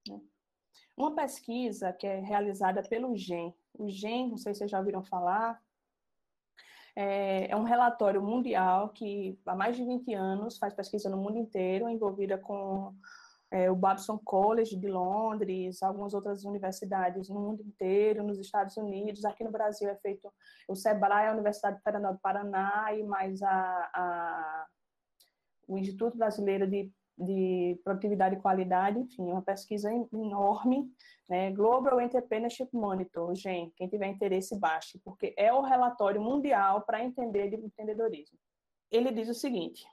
Né? 0.08 0.20
Uma 0.96 1.14
pesquisa 1.14 1.92
que 1.92 2.06
é 2.06 2.20
realizada 2.20 2.82
pelo 2.82 3.16
GEM, 3.16 3.52
o 3.74 3.88
GEM, 3.88 4.30
não 4.30 4.36
sei 4.36 4.54
se 4.54 4.58
vocês 4.58 4.70
já 4.70 4.78
ouviram 4.78 5.02
falar, 5.02 5.60
é, 6.96 7.50
é 7.50 7.56
um 7.56 7.64
relatório 7.64 8.22
mundial 8.22 8.90
que 8.90 9.38
há 9.46 9.54
mais 9.54 9.76
de 9.76 9.84
20 9.84 10.14
anos 10.14 10.58
faz 10.58 10.72
pesquisa 10.74 11.08
no 11.08 11.16
mundo 11.16 11.38
inteiro, 11.38 11.88
envolvida 11.88 12.38
com 12.38 12.94
é, 13.50 13.70
o 13.70 13.76
Babson 13.76 14.18
College 14.18 14.76
de 14.76 14.88
Londres, 14.88 15.82
algumas 15.82 16.14
outras 16.14 16.44
universidades 16.44 17.28
no 17.28 17.40
mundo 17.40 17.62
inteiro, 17.62 18.22
nos 18.22 18.38
Estados 18.38 18.76
Unidos, 18.76 19.24
aqui 19.24 19.44
no 19.44 19.50
Brasil 19.50 19.88
é 19.88 19.96
feito 19.96 20.28
o 20.68 20.74
SEBRAE, 20.74 21.28
a 21.28 21.32
Universidade 21.32 21.80
Federal 21.82 22.14
do 22.14 22.18
Paraná 22.20 22.86
e 22.92 23.02
mais 23.02 23.42
a, 23.42 23.90
a, 23.94 24.66
o 25.68 25.78
Instituto 25.78 26.16
Brasileiro 26.16 26.66
de, 26.66 26.92
de 27.16 27.78
Produtividade 27.84 28.34
e 28.36 28.40
Qualidade, 28.40 28.98
enfim, 28.98 29.22
uma 29.22 29.42
pesquisa 29.42 29.90
enorme, 30.12 30.90
né? 31.28 31.50
Global 31.52 32.00
Entrepreneurship 32.00 32.68
Monitor, 32.72 33.34
GEM, 33.34 33.72
quem 33.76 33.88
tiver 33.88 34.08
interesse 34.08 34.58
baixe, 34.58 34.98
porque 35.04 35.34
é 35.36 35.52
o 35.52 35.62
relatório 35.62 36.20
mundial 36.20 36.82
para 36.82 37.04
entender 37.04 37.48
de 37.50 37.56
empreendedorismo. 37.56 38.38
Ele 38.90 39.12
diz 39.12 39.28
o 39.28 39.34
seguinte, 39.34 39.84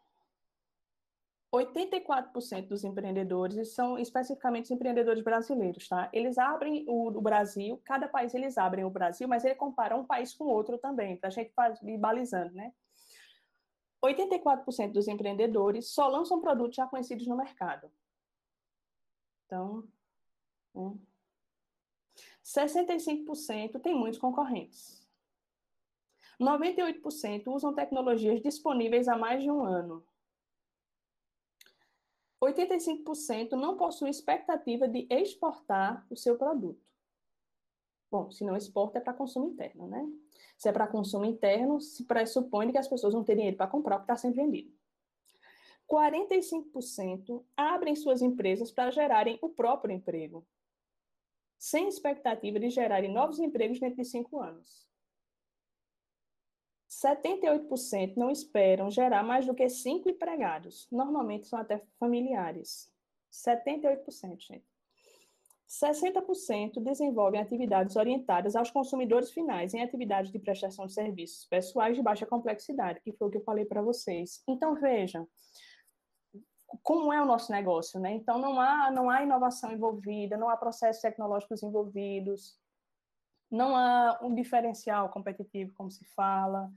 84% 1.53 2.67
dos 2.67 2.83
empreendedores 2.83 3.73
são 3.73 3.97
especificamente 3.97 4.65
os 4.65 4.71
empreendedores 4.71 5.21
brasileiros, 5.21 5.87
tá? 5.87 6.09
Eles 6.13 6.37
abrem 6.37 6.85
o, 6.87 7.09
o, 7.09 7.21
Brasil, 7.21 7.81
cada 7.83 8.07
país 8.07 8.33
eles 8.33 8.57
abrem 8.57 8.85
o 8.85 8.89
Brasil, 8.89 9.27
mas 9.27 9.43
ele 9.43 9.55
compara 9.55 9.97
um 9.97 10.05
país 10.05 10.33
com 10.33 10.45
outro 10.45 10.77
também, 10.77 11.17
para 11.17 11.27
a 11.27 11.31
gente 11.31 11.51
ir 11.83 11.97
balizando, 11.97 12.53
né? 12.53 12.71
84% 14.03 14.91
dos 14.91 15.08
empreendedores 15.08 15.89
só 15.89 16.08
lançam 16.08 16.41
produtos 16.41 16.75
já 16.75 16.88
conhecidos 16.88 17.27
no 17.27 17.38
mercado. 17.38 17.91
Então, 19.46 19.88
né? 20.74 20.98
65% 22.43 23.79
tem 23.79 23.96
muitos 23.96 24.20
concorrentes. 24.20 25.08
98% 26.39 27.48
usam 27.48 27.74
tecnologias 27.74 28.41
disponíveis 28.41 29.08
há 29.08 29.15
mais 29.15 29.43
de 29.43 29.51
um 29.51 29.63
ano. 29.63 30.03
85% 32.41 33.51
não 33.51 33.77
possuem 33.77 34.10
expectativa 34.10 34.88
de 34.88 35.05
exportar 35.12 36.05
o 36.10 36.17
seu 36.17 36.38
produto. 36.38 36.91
Bom, 38.10 38.31
se 38.31 38.43
não 38.43 38.58
exporta 38.58 38.98
é 38.98 39.01
para 39.01 39.13
consumo 39.13 39.51
interno, 39.51 39.88
né? 39.88 40.12
Se 40.61 40.69
é 40.69 40.71
para 40.71 40.85
consumo 40.85 41.25
interno, 41.25 41.81
se 41.81 42.05
pressupõe 42.05 42.71
que 42.71 42.77
as 42.77 42.87
pessoas 42.87 43.15
não 43.15 43.23
têm 43.23 43.35
dinheiro 43.35 43.57
para 43.57 43.65
comprar 43.65 43.95
o 43.95 43.99
que 44.01 44.03
está 44.03 44.15
sendo 44.15 44.35
vendido. 44.35 44.71
45% 45.91 47.43
abrem 47.57 47.95
suas 47.95 48.21
empresas 48.21 48.71
para 48.71 48.91
gerarem 48.91 49.39
o 49.41 49.49
próprio 49.49 49.91
emprego, 49.91 50.47
sem 51.57 51.87
expectativa 51.87 52.59
de 52.59 52.69
gerarem 52.69 53.11
novos 53.11 53.39
empregos 53.39 53.79
dentro 53.79 54.03
de 54.03 54.05
cinco 54.05 54.39
anos. 54.39 54.87
78% 56.87 58.15
não 58.15 58.29
esperam 58.29 58.91
gerar 58.91 59.23
mais 59.23 59.47
do 59.47 59.55
que 59.55 59.67
cinco 59.67 60.11
empregados. 60.11 60.87
Normalmente 60.91 61.47
são 61.47 61.57
até 61.57 61.83
familiares. 61.97 62.93
78%, 63.31 64.39
gente. 64.39 64.70
60% 65.71 66.83
desenvolvem 66.83 67.39
atividades 67.39 67.95
orientadas 67.95 68.57
aos 68.57 68.69
consumidores 68.69 69.31
finais 69.31 69.73
em 69.73 69.81
atividades 69.81 70.29
de 70.29 70.37
prestação 70.37 70.85
de 70.85 70.93
serviços 70.93 71.45
pessoais 71.45 71.95
de 71.95 72.03
baixa 72.03 72.25
complexidade, 72.25 72.99
que 73.01 73.13
foi 73.13 73.29
o 73.29 73.31
que 73.31 73.37
eu 73.37 73.43
falei 73.43 73.63
para 73.63 73.81
vocês. 73.81 74.43
Então, 74.45 74.75
vejam 74.75 75.25
como 76.83 77.11
é 77.11 77.21
o 77.21 77.25
nosso 77.25 77.51
negócio, 77.51 77.99
né? 78.01 78.11
Então, 78.11 78.37
não 78.37 78.59
há, 78.59 78.91
não 78.91 79.09
há 79.09 79.23
inovação 79.23 79.71
envolvida, 79.71 80.37
não 80.37 80.50
há 80.50 80.57
processos 80.57 81.01
tecnológicos 81.01 81.63
envolvidos, 81.63 82.57
não 83.50 83.75
há 83.75 84.19
um 84.22 84.33
diferencial 84.33 85.09
competitivo, 85.09 85.74
como 85.74 85.89
se 85.89 86.03
fala. 86.13 86.69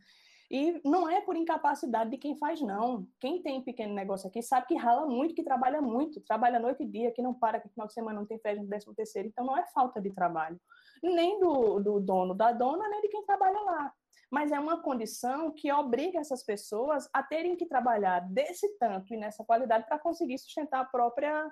E 0.51 0.81
não 0.85 1.09
é 1.09 1.21
por 1.21 1.37
incapacidade 1.37 2.11
de 2.11 2.19
quem 2.19 2.37
faz, 2.37 2.61
não. 2.61 3.07
Quem 3.19 3.43
tem 3.43 3.63
pequeno 3.63 3.95
negócio 3.95 4.29
aqui 4.29 4.43
sabe 4.43 4.67
que 4.67 4.77
rala 4.77 5.07
muito, 5.07 5.35
que 5.35 5.43
trabalha 5.43 5.81
muito, 5.81 6.21
trabalha 6.21 6.61
noite 6.61 6.83
e 6.83 6.87
dia, 6.87 7.11
que 7.11 7.23
não 7.23 7.35
para, 7.35 7.61
que 7.61 7.69
final 7.69 7.87
de 7.87 7.95
semana 7.95 8.21
não 8.21 8.27
tem 8.27 8.39
férias 8.39 8.63
no 8.63 8.69
décimo 8.69 8.95
terceiro. 8.95 9.29
Então, 9.29 9.45
não 9.45 9.57
é 9.57 9.65
falta 9.67 10.01
de 10.01 10.11
trabalho. 10.11 10.61
Nem 11.03 11.41
do, 11.41 11.81
do 11.81 12.01
dono, 12.01 12.35
da 12.35 12.53
dona, 12.53 12.89
nem 12.89 13.01
de 13.01 13.09
quem 13.09 13.25
trabalha 13.25 13.61
lá. 13.61 13.93
Mas 14.31 14.53
é 14.53 14.59
uma 14.59 14.83
condição 14.83 15.51
que 15.51 15.73
obriga 15.73 16.19
essas 16.19 16.45
pessoas 16.45 17.09
a 17.13 17.23
terem 17.23 17.57
que 17.57 17.67
trabalhar 17.67 18.21
desse 18.21 18.69
tanto 18.79 19.15
e 19.15 19.17
nessa 19.17 19.45
qualidade 19.45 19.87
para 19.87 19.99
conseguir 19.99 20.39
sustentar 20.39 20.81
a 20.81 20.85
própria, 20.85 21.51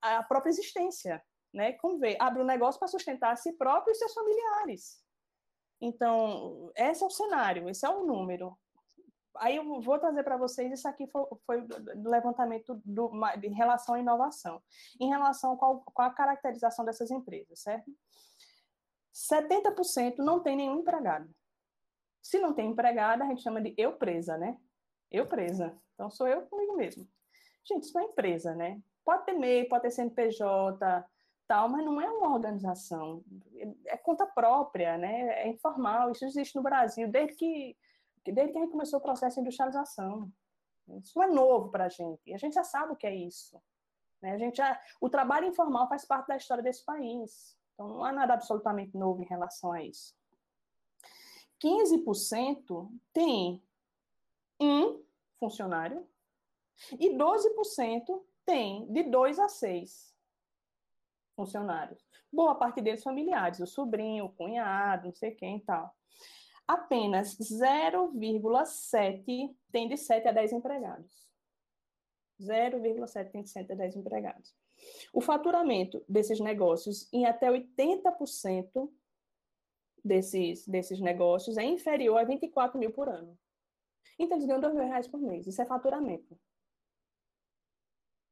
a 0.00 0.22
própria 0.22 0.50
existência 0.50 1.22
né? 1.54 1.72
Como 1.74 1.98
vê, 1.98 2.16
abre 2.18 2.42
um 2.42 2.46
negócio 2.46 2.78
para 2.78 2.88
sustentar 2.88 3.32
a 3.32 3.36
si 3.36 3.52
próprio 3.52 3.92
e 3.92 3.94
seus 3.94 4.12
familiares. 4.12 5.03
Então, 5.80 6.72
esse 6.76 7.02
é 7.02 7.06
o 7.06 7.10
cenário, 7.10 7.68
esse 7.68 7.84
é 7.84 7.88
o 7.88 8.04
número. 8.04 8.56
Aí 9.36 9.56
eu 9.56 9.80
vou 9.80 9.98
trazer 9.98 10.22
para 10.22 10.36
vocês, 10.36 10.72
isso 10.72 10.86
aqui 10.86 11.06
foi, 11.08 11.24
foi 11.44 11.62
do 11.62 12.08
levantamento 12.08 12.80
do, 12.84 13.10
em 13.42 13.52
relação 13.52 13.96
à 13.96 13.98
inovação, 13.98 14.62
em 15.00 15.08
relação 15.08 15.56
com 15.56 15.66
a, 15.66 15.92
com 15.92 16.02
a 16.02 16.10
caracterização 16.10 16.84
dessas 16.84 17.10
empresas, 17.10 17.60
certo? 17.60 17.90
70% 19.12 20.18
não 20.18 20.40
tem 20.40 20.56
nenhum 20.56 20.80
empregado. 20.80 21.28
Se 22.22 22.38
não 22.38 22.54
tem 22.54 22.70
empregada, 22.70 23.24
a 23.24 23.26
gente 23.26 23.42
chama 23.42 23.60
de 23.60 23.74
eu 23.76 23.96
presa, 23.96 24.38
né? 24.38 24.56
Eu 25.10 25.26
presa. 25.26 25.76
Então, 25.94 26.10
sou 26.10 26.26
eu 26.26 26.42
comigo 26.46 26.76
mesmo. 26.76 27.06
Gente, 27.64 27.84
isso 27.84 27.98
é 27.98 28.04
empresa, 28.04 28.54
né? 28.54 28.80
Pode 29.04 29.24
ter 29.24 29.34
MEI, 29.34 29.68
pode 29.68 29.82
ter 29.82 29.90
CNPJ, 29.90 31.04
tal, 31.46 31.68
mas 31.68 31.84
não 31.84 32.00
é 32.00 32.10
uma 32.10 32.32
organização, 32.32 33.22
é 33.86 33.96
conta 33.96 34.26
própria, 34.26 34.96
né? 34.96 35.42
é 35.42 35.48
informal, 35.48 36.10
isso 36.10 36.24
existe 36.24 36.56
no 36.56 36.62
Brasil 36.62 37.08
desde 37.08 37.34
que, 37.34 37.76
desde 38.24 38.52
que 38.52 38.58
a 38.58 38.62
gente 38.62 38.70
começou 38.70 38.98
o 38.98 39.02
processo 39.02 39.36
de 39.36 39.40
industrialização. 39.42 40.30
Isso 41.02 41.18
não 41.18 41.24
é 41.24 41.26
novo 41.28 41.70
para 41.70 41.86
a 41.86 41.88
gente, 41.88 42.32
a 42.32 42.38
gente 42.38 42.54
já 42.54 42.64
sabe 42.64 42.92
o 42.92 42.96
que 42.96 43.06
é 43.06 43.14
isso. 43.14 43.60
Né? 44.20 44.32
A 44.32 44.38
gente 44.38 44.56
já, 44.56 44.80
o 45.00 45.08
trabalho 45.08 45.46
informal 45.46 45.88
faz 45.88 46.04
parte 46.04 46.28
da 46.28 46.36
história 46.36 46.62
desse 46.62 46.84
país, 46.84 47.56
então 47.74 47.88
não 47.88 48.04
há 48.04 48.12
nada 48.12 48.34
absolutamente 48.34 48.96
novo 48.96 49.22
em 49.22 49.26
relação 49.26 49.72
a 49.72 49.82
isso. 49.82 50.14
15% 51.62 52.90
tem 53.12 53.62
um 54.60 55.02
funcionário 55.38 56.06
e 56.98 57.10
12% 57.10 58.22
tem 58.44 58.86
de 58.92 59.04
dois 59.04 59.38
a 59.38 59.48
seis 59.48 60.13
funcionários. 61.34 62.04
Boa 62.32 62.54
parte 62.54 62.80
deles 62.80 63.02
familiares, 63.02 63.60
o 63.60 63.66
sobrinho, 63.66 64.26
o 64.26 64.32
cunhado, 64.32 65.06
não 65.06 65.14
sei 65.14 65.32
quem 65.32 65.58
e 65.58 65.60
tal. 65.60 65.94
Apenas 66.66 67.36
0,7 67.38 69.54
tem 69.70 69.88
de 69.88 69.96
7 69.96 70.28
a 70.28 70.32
10 70.32 70.52
empregados. 70.52 71.24
0,7 72.40 73.30
tem 73.30 73.42
de 73.42 73.50
7 73.50 73.72
a 73.72 73.76
10 73.76 73.96
empregados. 73.96 74.54
O 75.12 75.20
faturamento 75.20 76.02
desses 76.08 76.40
negócios 76.40 77.06
em 77.12 77.26
até 77.26 77.50
80% 77.50 78.90
desses, 80.04 80.66
desses 80.66 81.00
negócios 81.00 81.56
é 81.56 81.64
inferior 81.64 82.18
a 82.18 82.24
24 82.24 82.78
mil 82.78 82.92
por 82.92 83.08
ano. 83.08 83.38
Então, 84.18 84.36
eles 84.36 84.46
ganham 84.46 84.60
2 84.60 84.74
mil 84.74 84.84
reais 84.84 85.08
por 85.08 85.20
mês. 85.20 85.46
Isso 85.46 85.60
é 85.60 85.64
faturamento. 85.64 86.38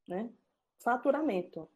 Né? 0.07 0.31
Faturamento. 0.79 1.69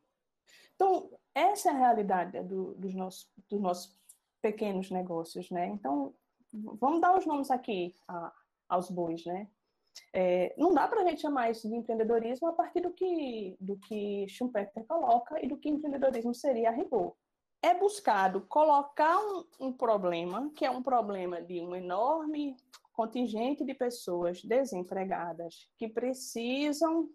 Então, 0.77 1.09
essa 1.33 1.69
é 1.69 1.71
a 1.71 1.77
realidade 1.77 2.39
do, 2.43 2.75
dos, 2.75 2.93
nossos, 2.93 3.27
dos 3.49 3.59
nossos 3.59 3.99
pequenos 4.39 4.91
negócios, 4.91 5.49
né? 5.49 5.67
Então, 5.67 6.13
vamos 6.53 7.01
dar 7.01 7.17
os 7.17 7.25
nomes 7.25 7.49
aqui 7.49 7.95
a, 8.07 8.31
aos 8.69 8.89
bois, 8.89 9.25
né? 9.25 9.47
É, 10.13 10.53
não 10.55 10.71
dá 10.75 10.87
para 10.87 11.01
a 11.01 11.05
gente 11.05 11.21
chamar 11.21 11.49
isso 11.49 11.67
de 11.67 11.75
empreendedorismo 11.75 12.47
a 12.47 12.53
partir 12.53 12.81
do 12.81 12.91
que, 12.91 13.57
do 13.59 13.75
que 13.77 14.27
Schumpeter 14.29 14.85
coloca 14.85 15.43
e 15.43 15.47
do 15.47 15.57
que 15.57 15.67
empreendedorismo 15.67 16.33
seria 16.35 16.69
a 16.69 16.71
rigor. 16.71 17.15
É 17.59 17.73
buscado 17.73 18.41
colocar 18.41 19.17
um, 19.17 19.43
um 19.59 19.73
problema, 19.73 20.51
que 20.55 20.63
é 20.63 20.69
um 20.69 20.83
problema 20.83 21.41
de 21.41 21.59
um 21.59 21.75
enorme 21.75 22.55
contingente 22.93 23.65
de 23.65 23.73
pessoas 23.73 24.43
desempregadas 24.43 25.67
que 25.75 25.87
precisam 25.87 27.09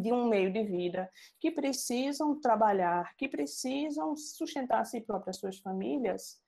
de 0.00 0.12
um 0.12 0.28
meio 0.28 0.52
de 0.52 0.62
vida, 0.64 1.10
que 1.40 1.50
precisam 1.50 2.40
trabalhar, 2.40 3.14
que 3.16 3.28
precisam 3.28 4.16
sustentar 4.16 4.80
a 4.80 4.84
si 4.84 5.00
próprias 5.00 5.36
suas 5.36 5.58
famílias, 5.58 6.40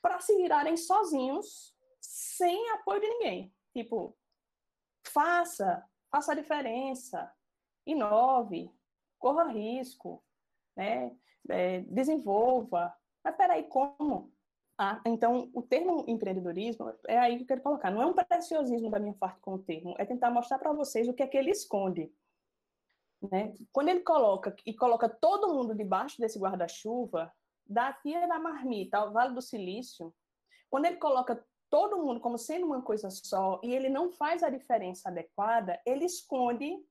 para 0.00 0.20
se 0.20 0.36
virarem 0.36 0.76
sozinhos, 0.76 1.74
sem 2.00 2.70
apoio 2.70 3.00
de 3.00 3.08
ninguém. 3.08 3.54
Tipo, 3.72 4.16
faça, 5.04 5.84
faça 6.10 6.32
a 6.32 6.34
diferença, 6.34 7.32
inove, 7.86 8.70
corra 9.18 9.44
risco, 9.44 10.22
né? 10.76 11.14
É, 11.48 11.80
desenvolva. 11.80 12.94
Mas 13.22 13.36
peraí, 13.36 13.64
como? 13.64 14.32
Ah, 14.76 15.00
então, 15.06 15.50
o 15.54 15.62
termo 15.62 16.04
empreendedorismo 16.08 16.92
é 17.06 17.18
aí 17.18 17.36
que 17.36 17.42
eu 17.42 17.46
quero 17.46 17.62
colocar. 17.62 17.90
Não 17.90 18.02
é 18.02 18.06
um 18.06 18.14
preciosismo 18.14 18.90
da 18.90 18.98
minha 18.98 19.14
parte 19.14 19.40
com 19.40 19.54
o 19.54 19.58
termo, 19.58 19.94
é 19.98 20.04
tentar 20.04 20.30
mostrar 20.30 20.58
para 20.58 20.72
vocês 20.72 21.08
o 21.08 21.14
que 21.14 21.22
é 21.22 21.26
que 21.26 21.36
ele 21.36 21.50
esconde. 21.50 22.12
Né? 23.30 23.54
Quando 23.70 23.88
ele 23.88 24.00
coloca 24.00 24.54
e 24.66 24.74
coloca 24.74 25.08
todo 25.08 25.52
mundo 25.54 25.74
debaixo 25.74 26.20
desse 26.20 26.38
guarda-chuva, 26.38 27.32
da 27.66 27.92
tia 27.92 28.26
da 28.26 28.38
marmita 28.38 28.98
ao 28.98 29.12
Vale 29.12 29.34
do 29.34 29.42
Silício, 29.42 30.12
quando 30.68 30.86
ele 30.86 30.96
coloca 30.96 31.44
todo 31.70 32.02
mundo 32.02 32.20
como 32.20 32.36
sendo 32.36 32.66
uma 32.66 32.82
coisa 32.82 33.08
só 33.10 33.60
e 33.62 33.72
ele 33.74 33.88
não 33.88 34.10
faz 34.10 34.42
a 34.42 34.50
diferença 34.50 35.08
adequada, 35.08 35.80
ele 35.86 36.04
esconde 36.04 36.84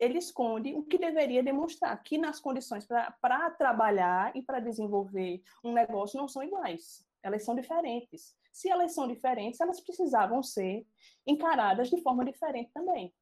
ele 0.00 0.18
esconde 0.18 0.74
o 0.74 0.82
que 0.82 0.98
deveria 0.98 1.44
demonstrar, 1.44 2.02
que 2.02 2.18
nas 2.18 2.40
condições 2.40 2.84
para 3.20 3.50
trabalhar 3.52 4.34
e 4.34 4.42
para 4.42 4.58
desenvolver 4.58 5.40
um 5.62 5.72
negócio 5.72 6.18
não 6.18 6.26
são 6.26 6.42
iguais, 6.42 7.06
elas 7.22 7.44
são 7.44 7.54
diferentes. 7.54 8.34
Se 8.52 8.68
elas 8.68 8.94
são 8.94 9.06
diferentes, 9.06 9.60
elas 9.60 9.80
precisavam 9.80 10.42
ser 10.42 10.84
encaradas 11.24 11.88
de 11.88 12.02
forma 12.02 12.24
diferente 12.24 12.72
também. 12.74 13.14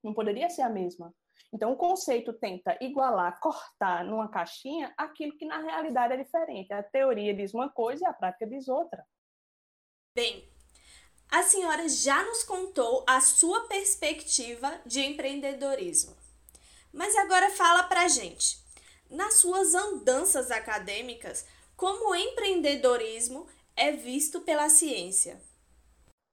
Não 0.00 0.14
poderia 0.14 0.48
ser 0.48 0.62
a 0.62 0.70
mesma. 0.70 1.12
Então, 1.52 1.72
o 1.72 1.76
conceito 1.76 2.32
tenta 2.32 2.76
igualar, 2.80 3.40
cortar 3.40 4.04
numa 4.04 4.28
caixinha 4.28 4.92
aquilo 4.96 5.36
que 5.36 5.46
na 5.46 5.58
realidade 5.58 6.14
é 6.14 6.22
diferente. 6.22 6.72
A 6.72 6.82
teoria 6.82 7.34
diz 7.34 7.54
uma 7.54 7.70
coisa 7.70 8.04
e 8.04 8.06
a 8.06 8.12
prática 8.12 8.46
diz 8.46 8.68
outra. 8.68 9.04
Bem, 10.14 10.46
a 11.30 11.42
senhora 11.42 11.88
já 11.88 12.22
nos 12.24 12.42
contou 12.42 13.04
a 13.06 13.20
sua 13.20 13.66
perspectiva 13.66 14.80
de 14.84 15.00
empreendedorismo. 15.00 16.16
Mas 16.92 17.14
agora 17.16 17.50
fala 17.50 17.84
pra 17.84 18.08
gente, 18.08 18.62
nas 19.10 19.34
suas 19.34 19.74
andanças 19.74 20.50
acadêmicas, 20.50 21.46
como 21.76 22.10
o 22.10 22.14
empreendedorismo 22.14 23.46
é 23.76 23.92
visto 23.92 24.40
pela 24.40 24.68
ciência? 24.68 25.40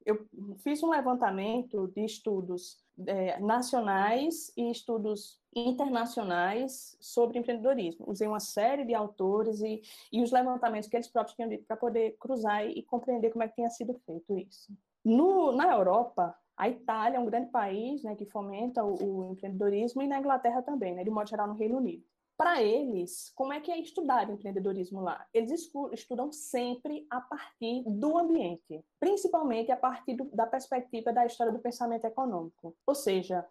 Eu 0.06 0.28
fiz 0.63 0.82
um 0.82 0.89
levantamento 0.89 1.88
de 1.89 2.04
estudos 2.06 2.84
é, 3.08 3.39
nacionais 3.39 4.51
e 4.55 4.69
estudos 4.71 5.39
internacionais 5.55 6.97
sobre 6.99 7.39
empreendedorismo. 7.39 8.10
Usei 8.10 8.27
uma 8.27 8.39
série 8.39 8.86
de 8.86 8.93
autores 8.93 9.62
e, 9.62 9.81
e 10.12 10.21
os 10.21 10.31
levantamentos 10.31 10.89
que 10.89 10.95
eles 10.95 11.08
próprios 11.08 11.36
tinham 11.36 11.49
dito 11.49 11.65
para 11.65 11.77
poder 11.77 12.15
cruzar 12.19 12.65
e, 12.65 12.81
compreender 12.84 13.31
como 13.31 13.43
é 13.43 13.47
que 13.47 13.55
tinha 13.55 13.69
sido 13.69 13.93
feito 14.05 14.38
isso. 14.38 14.73
No, 15.03 15.51
na 15.51 15.71
Europa, 15.71 16.36
a 16.58 16.69
Itália 16.69 17.17
é 17.17 17.19
um 17.19 17.25
grande 17.25 17.51
país 17.51 18.03
né, 18.03 18.15
que 18.15 18.25
fomenta 18.25 18.84
o, 18.84 18.95
o 18.95 19.31
empreendedorismo 19.31 20.01
e 20.01 20.08
na 20.08 20.19
Inglaterra 20.19 20.62
também, 20.62 20.95
né, 20.95 21.03
de 21.03 21.10
modo 21.10 21.29
geral 21.29 21.47
no 21.47 21.53
Reino 21.53 21.77
Unido 21.77 22.03
para 22.37 22.61
eles, 22.61 23.31
como 23.35 23.53
é 23.53 23.59
que 23.59 23.71
é 23.71 23.79
estudar 23.79 24.29
empreendedorismo 24.29 25.01
lá? 25.01 25.25
Eles 25.33 25.69
estudam 25.93 26.31
sempre 26.31 27.05
a 27.09 27.21
partir 27.21 27.83
do 27.87 28.17
ambiente, 28.17 28.83
principalmente 28.99 29.71
a 29.71 29.77
partir 29.77 30.15
do, 30.15 30.25
da 30.25 30.45
perspectiva 30.45 31.13
da 31.13 31.25
história 31.25 31.53
do 31.53 31.59
pensamento 31.59 32.05
econômico. 32.05 32.75
Ou 32.85 32.95
seja, 32.95 33.45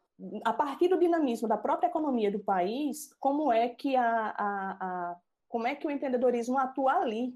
a 0.45 0.53
partir 0.53 0.89
do 0.89 0.99
dinamismo 0.99 1.49
da 1.49 1.57
própria 1.57 1.89
economia 1.89 2.31
do 2.31 2.39
país, 2.39 3.13
como 3.19 3.53
é 3.53 3.69
que 3.69 3.97
a, 3.97 4.35
a, 4.37 4.77
a 4.81 5.17
como 5.49 5.67
é 5.67 5.75
que 5.75 5.87
o 5.87 5.91
empreendedorismo 5.91 6.59
atua 6.59 6.95
ali? 6.95 7.33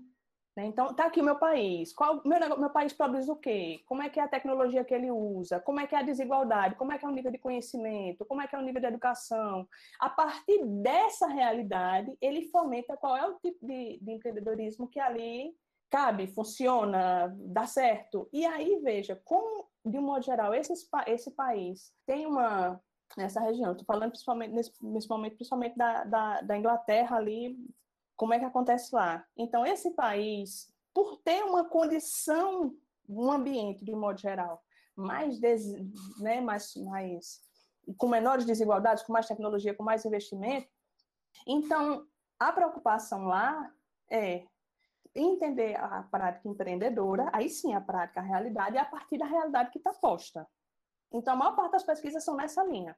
Então, 0.65 0.95
tá 0.95 1.07
aqui 1.07 1.21
o 1.21 1.25
meu 1.25 1.37
país. 1.37 1.93
Qual 1.93 2.23
meu, 2.25 2.59
meu 2.59 2.71
país 2.71 2.93
produz 2.93 3.29
o 3.29 3.37
quê? 3.37 3.81
Como 3.87 4.03
é 4.03 4.09
que 4.09 4.19
é 4.19 4.23
a 4.23 4.29
tecnologia 4.29 4.85
que 4.85 4.95
ele 4.95 5.11
usa? 5.11 5.61
Como 5.61 5.81
é 5.81 5.87
que 5.87 5.95
é 5.95 5.99
a 5.99 6.03
desigualdade? 6.03 6.75
Como 6.77 6.93
é 6.93 6.99
que 6.99 7.05
é 7.05 7.09
o 7.09 7.13
nível 7.13 7.31
de 7.31 7.39
conhecimento? 7.39 8.25
Como 8.25 8.41
é 8.41 8.47
que 8.47 8.55
é 8.55 8.59
o 8.59 8.63
nível 8.63 8.81
de 8.81 8.87
educação? 8.87 9.69
A 10.01 10.09
partir 10.09 10.65
dessa 10.65 11.27
realidade, 11.27 12.17
ele 12.21 12.49
fomenta 12.51 12.97
qual 12.97 13.17
é 13.17 13.27
o 13.27 13.39
tipo 13.39 13.67
de, 13.67 13.99
de 14.01 14.13
empreendedorismo 14.13 14.89
que 14.89 15.01
ali 15.01 15.55
cabe, 15.91 16.27
funciona, 16.27 17.35
dá 17.39 17.67
certo. 17.67 18.29
E 18.33 18.45
aí, 18.45 18.81
veja, 18.83 19.21
como, 19.25 19.67
de 19.85 19.99
um 19.99 20.03
modo 20.03 20.25
geral, 20.25 20.55
esse, 20.55 20.73
esse 21.07 21.31
país 21.31 21.93
tem 22.07 22.27
uma 22.27 22.81
nessa 23.17 23.41
região. 23.41 23.73
Estou 23.73 23.87
falando 23.87 24.11
principalmente 24.11 24.53
nesse, 24.53 24.73
nesse 24.83 25.09
momento, 25.09 25.37
principalmente 25.37 25.77
da, 25.77 26.05
da, 26.05 26.41
da, 26.43 26.59
Inglaterra 26.59 27.17
ali, 27.17 27.57
como 28.19 28.35
é 28.35 28.39
que 28.39 28.45
acontece 28.45 28.93
lá? 28.93 29.25
Então, 29.37 29.65
esse 29.65 29.93
país, 29.93 30.75
por 30.93 31.17
ter 31.19 31.45
uma 31.45 31.65
condição, 31.65 32.77
um 33.09 33.31
ambiente, 33.31 33.85
de 33.85 33.95
modo 33.95 34.21
geral, 34.21 34.61
mais, 34.97 35.39
des, 35.39 35.65
né, 36.19 36.41
mais, 36.41 36.75
mais 36.75 37.41
com 37.97 38.09
menores 38.09 38.45
desigualdades, 38.45 39.05
com 39.05 39.13
mais 39.13 39.29
tecnologia, 39.29 39.73
com 39.73 39.85
mais 39.85 40.05
investimento, 40.05 40.69
então 41.47 42.05
a 42.41 42.53
preocupação 42.53 43.27
lá 43.27 43.73
é 44.11 44.45
entender 45.15 45.77
a 45.77 46.03
prática 46.03 46.49
empreendedora, 46.49 47.31
aí 47.33 47.49
sim 47.49 47.73
a 47.73 47.81
prática, 47.81 48.19
a 48.19 48.23
realidade, 48.23 48.75
e 48.75 48.79
a 48.79 48.85
partir 48.85 49.17
da 49.17 49.27
realidade 49.27 49.71
que 49.71 49.79
está 49.79 49.95
posta. 49.95 50.47
Então, 51.13 51.35
a 51.35 51.37
maior 51.37 51.55
parte 51.55 51.73
das 51.73 51.85
pesquisas 51.85 52.25
são 52.25 52.35
nessa 52.35 52.65
linha. 52.65 52.97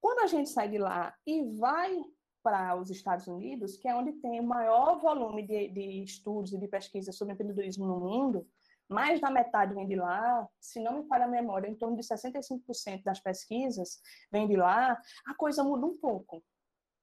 Quando 0.00 0.20
a 0.20 0.26
gente 0.26 0.48
sai 0.50 0.68
de 0.68 0.78
lá 0.78 1.12
e 1.26 1.42
vai 1.58 2.00
para 2.42 2.76
os 2.76 2.90
Estados 2.90 3.26
Unidos, 3.26 3.76
que 3.76 3.88
é 3.88 3.94
onde 3.94 4.12
tem 4.12 4.40
o 4.40 4.44
maior 4.44 4.98
volume 5.00 5.46
de, 5.46 5.68
de 5.68 6.02
estudos 6.02 6.52
e 6.52 6.58
de 6.58 6.68
pesquisas 6.68 7.16
sobre 7.16 7.34
empreendedorismo 7.34 7.86
no 7.86 8.00
mundo, 8.00 8.46
mais 8.88 9.20
da 9.20 9.30
metade 9.30 9.74
vem 9.74 9.86
de 9.86 9.96
lá, 9.96 10.48
se 10.58 10.80
não 10.80 11.02
me 11.02 11.08
falha 11.08 11.26
a 11.26 11.28
memória, 11.28 11.68
em 11.68 11.74
torno 11.74 11.96
de 11.96 12.02
65% 12.02 13.02
das 13.02 13.20
pesquisas 13.20 14.00
vem 14.32 14.48
de 14.48 14.56
lá, 14.56 14.98
a 15.26 15.34
coisa 15.34 15.62
muda 15.62 15.86
um 15.86 15.98
pouco. 15.98 16.42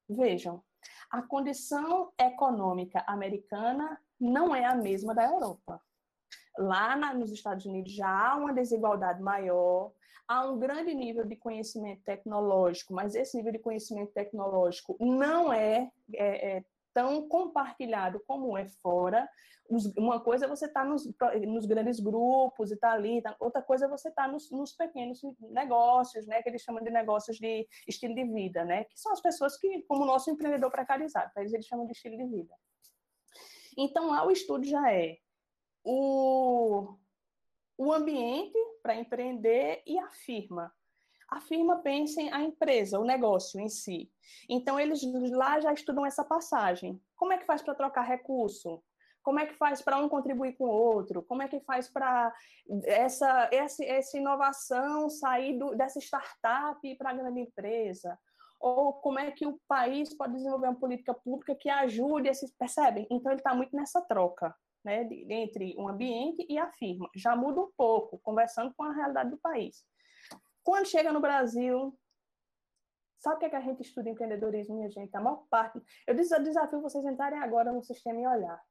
Vejam, 0.10 0.64
a 1.12 1.22
condição 1.22 2.12
econômica 2.20 3.04
americana 3.08 4.00
não 4.20 4.56
é 4.56 4.66
a 4.66 4.76
mesma 4.76 5.14
da 5.14 5.26
Europa. 5.26 5.82
Lá 6.58 6.96
na, 6.96 7.14
nos 7.14 7.32
Estados 7.32 7.66
Unidos 7.66 7.92
já 7.92 8.08
há 8.08 8.36
uma 8.36 8.54
desigualdade 8.54 9.22
maior, 9.22 9.92
há 10.28 10.46
um 10.46 10.58
grande 10.58 10.94
nível 10.94 11.26
de 11.26 11.36
conhecimento 11.36 12.04
tecnológico, 12.04 12.94
mas 12.94 13.16
esse 13.16 13.38
nível 13.38 13.52
de 13.52 13.60
conhecimento 13.60 14.12
tecnológico 14.12 14.96
não 15.00 15.52
é, 15.52 15.92
é, 16.14 16.58
é 16.58 16.66
tão 16.94 17.28
compartilhado 17.28 18.22
como 18.26 18.58
é 18.58 18.66
fora. 18.82 19.28
Uma 19.98 20.20
coisa 20.20 20.46
é 20.46 20.48
você 20.48 20.66
estar 20.66 20.84
tá 20.84 20.86
nos, 20.86 21.06
nos, 21.48 21.66
grandes 21.66 22.00
grupos 22.00 22.72
e 22.72 22.78
tá 22.78 22.92
ali, 22.92 23.22
tá, 23.22 23.36
outra 23.40 23.64
coisa 23.64 23.86
é 23.86 23.90
você 23.90 24.10
estar 24.10 24.26
tá 24.26 24.32
nos, 24.32 24.50
nos, 24.52 24.74
pequenos 24.74 25.20
negócios, 25.40 26.28
né, 26.28 26.42
que 26.44 26.50
eles 26.50 26.62
chamam 26.62 26.84
de 26.84 26.92
negócios 26.92 27.38
de 27.38 27.68
estilo 27.88 28.14
de 28.14 28.24
vida, 28.26 28.64
né, 28.64 28.84
que 28.84 29.00
são 29.00 29.12
as 29.12 29.22
pessoas 29.22 29.58
que, 29.58 29.82
como 29.88 30.04
o 30.04 30.06
nosso 30.06 30.30
empreendedor 30.30 30.70
precarizado, 30.70 31.32
eles, 31.38 31.52
eles 31.52 31.66
chamam 31.66 31.88
de 31.88 31.94
estilo 31.94 32.16
de 32.16 32.26
vida. 32.26 32.54
Então, 33.76 34.12
lá 34.12 34.26
o 34.26 34.32
estudo 34.32 34.64
já 34.64 34.94
é 34.94 35.18
o, 35.86 36.98
o 37.78 37.94
ambiente 37.94 38.58
para 38.82 38.96
empreender 38.96 39.84
e 39.86 39.98
a 40.00 40.10
firma. 40.10 40.74
A 41.30 41.40
firma 41.40 41.78
pensa 41.78 42.22
em 42.22 42.32
a 42.32 42.42
empresa, 42.42 43.00
o 43.00 43.06
negócio 43.06 43.60
em 43.60 43.70
si. 43.70 44.12
Então, 44.50 44.80
eles 44.80 45.02
lá 45.32 45.60
já 45.60 45.72
estudam 45.74 46.06
essa 46.06 46.24
passagem. 46.24 47.02
Como 47.16 47.34
é 47.34 47.38
que 47.38 47.46
faz 47.46 47.62
para 47.62 47.76
trocar 47.76 48.02
recurso? 48.02 48.84
Como 49.24 49.40
é 49.40 49.46
que 49.46 49.56
faz 49.56 49.82
para 49.82 49.98
um 49.98 50.08
contribuir 50.08 50.54
com 50.54 50.66
o 50.66 50.70
outro? 50.70 51.24
Como 51.24 51.42
é 51.42 51.48
que 51.48 51.60
faz 51.62 51.88
para 51.88 52.34
essa, 52.84 53.50
essa, 53.52 53.84
essa 53.84 54.18
inovação 54.18 55.10
sair 55.10 55.58
do, 55.58 55.76
dessa 55.76 56.00
startup 56.00 56.96
para 56.96 57.10
a 57.10 57.14
grande 57.14 57.42
empresa? 57.42 58.20
Ou 58.60 58.94
como 58.94 59.20
é 59.20 59.32
que 59.32 59.48
o 59.48 59.60
país 59.68 60.16
pode 60.16 60.34
desenvolver 60.34 60.68
uma 60.68 60.80
política 60.80 61.14
pública 61.14 61.56
que 61.56 61.70
ajude 61.70 62.30
esses. 62.30 62.52
Percebem? 62.52 63.08
Então, 63.10 63.32
ele 63.32 63.40
está 63.40 63.54
muito 63.56 63.76
nessa 63.76 64.00
troca 64.02 64.56
né, 64.86 65.08
entre 65.30 65.76
um 65.78 65.90
ambiente 65.90 66.46
e 66.48 66.58
a 66.58 66.72
firma. 66.72 67.10
Já 67.16 67.36
muda 67.36 67.60
um 67.62 67.72
pouco, 67.76 68.20
conversando 68.20 68.74
com 68.76 68.84
a 68.84 68.94
realidade 68.94 69.32
do 69.32 69.38
país. 69.38 69.84
Quando 70.64 70.88
chega 70.88 71.12
no 71.12 71.20
Brasil, 71.20 71.98
sabe 73.20 73.36
o 73.36 73.40
que, 73.40 73.46
é 73.46 73.50
que 73.50 73.56
a 73.56 73.62
gente 73.62 73.82
estuda 73.82 74.10
empreendedorismo, 74.10 74.76
minha 74.76 74.90
gente? 74.90 75.16
A 75.18 75.22
maior 75.22 75.46
parte. 75.50 75.82
Eu 76.08 76.16
desafio 76.16 76.82
vocês 76.82 77.04
entrarem 77.04 77.40
agora 77.40 77.74
no 77.74 77.84
sistema 77.84 78.22
e 78.22 78.28
olhar. 78.28 78.62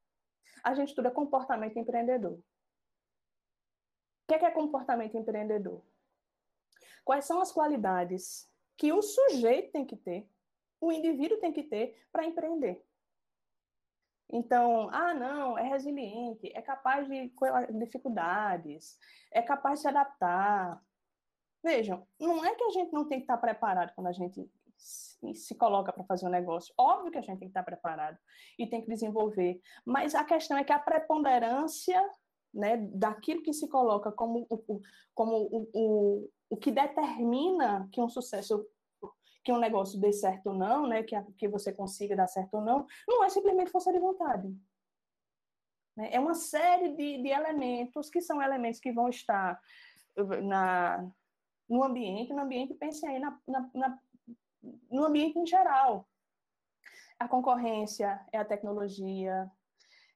A 0.63 0.73
gente 0.73 0.89
estuda 0.89 1.11
comportamento 1.11 1.77
empreendedor. 1.77 2.33
O 2.33 2.43
que 4.27 4.33
é, 4.33 4.39
que 4.39 4.45
é 4.45 4.51
comportamento 4.51 5.15
empreendedor? 5.17 5.85
Quais 7.03 7.25
são 7.25 7.39
as 7.39 7.51
qualidades 7.51 8.49
que 8.77 8.91
o 8.91 9.01
sujeito 9.01 9.71
tem 9.71 9.85
que 9.85 9.95
ter, 9.95 10.27
o 10.81 10.91
indivíduo 10.91 11.39
tem 11.39 11.53
que 11.53 11.63
ter 11.63 12.01
para 12.11 12.25
empreender? 12.25 12.83
Então, 14.31 14.89
ah, 14.91 15.13
não, 15.13 15.57
é 15.57 15.63
resiliente, 15.63 16.51
é 16.53 16.61
capaz 16.61 17.07
de 17.07 17.31
dificuldades, 17.79 18.97
é 19.31 19.41
capaz 19.41 19.79
de 19.79 19.81
se 19.83 19.87
adaptar. 19.87 20.81
Vejam, 21.63 22.07
não 22.19 22.43
é 22.43 22.53
que 22.55 22.63
a 22.63 22.69
gente 22.69 22.91
não 22.91 23.07
tem 23.07 23.19
que 23.19 23.23
estar 23.23 23.37
preparado 23.37 23.93
quando 23.95 24.07
a 24.07 24.11
gente 24.11 24.49
se 25.33 25.55
coloca 25.55 25.91
para 25.93 26.03
fazer 26.03 26.27
um 26.27 26.31
negócio. 26.31 26.73
Óbvio 26.77 27.11
que 27.11 27.17
a 27.17 27.21
gente 27.21 27.39
tem 27.39 27.47
que 27.47 27.51
estar 27.51 27.63
preparado 27.63 28.17
e 28.57 28.67
tem 28.67 28.81
que 28.81 28.89
desenvolver, 28.89 29.59
mas 29.85 30.13
a 30.15 30.23
questão 30.23 30.57
é 30.57 30.63
que 30.63 30.73
a 30.73 30.79
preponderância 30.79 32.01
né, 32.53 32.77
daquilo 32.77 33.41
que 33.41 33.53
se 33.53 33.67
coloca 33.67 34.11
como, 34.11 34.47
como 35.13 35.35
o, 35.51 35.69
o, 35.73 36.29
o 36.49 36.57
que 36.57 36.71
determina 36.71 37.87
que 37.91 38.01
um 38.01 38.09
sucesso 38.09 38.65
que 39.45 39.51
um 39.51 39.59
negócio 39.59 39.99
dê 39.99 40.11
certo 40.11 40.47
ou 40.47 40.55
não, 40.55 40.87
né, 40.87 41.03
que, 41.03 41.15
a, 41.15 41.23
que 41.37 41.47
você 41.47 41.71
consiga 41.71 42.15
dar 42.15 42.27
certo 42.27 42.55
ou 42.55 42.61
não, 42.61 42.87
não 43.07 43.23
é 43.23 43.29
simplesmente 43.29 43.69
força 43.69 43.93
de 43.93 43.99
vontade. 43.99 44.47
Né? 45.95 46.09
É 46.11 46.19
uma 46.19 46.33
série 46.33 46.89
de, 46.89 47.21
de 47.21 47.29
elementos 47.29 48.09
que 48.09 48.19
são 48.21 48.41
elementos 48.41 48.79
que 48.79 48.91
vão 48.91 49.07
estar 49.07 49.61
na, 50.43 51.07
no 51.69 51.83
ambiente, 51.83 52.33
no 52.33 52.41
ambiente, 52.41 52.73
pense 52.73 53.05
aí 53.05 53.19
na, 53.19 53.39
na, 53.47 53.69
na, 53.71 53.99
no 54.89 55.05
ambiente 55.05 55.37
em 55.37 55.45
geral. 55.45 56.09
A 57.19 57.27
concorrência 57.27 58.19
é 58.31 58.39
a 58.39 58.45
tecnologia, 58.45 59.49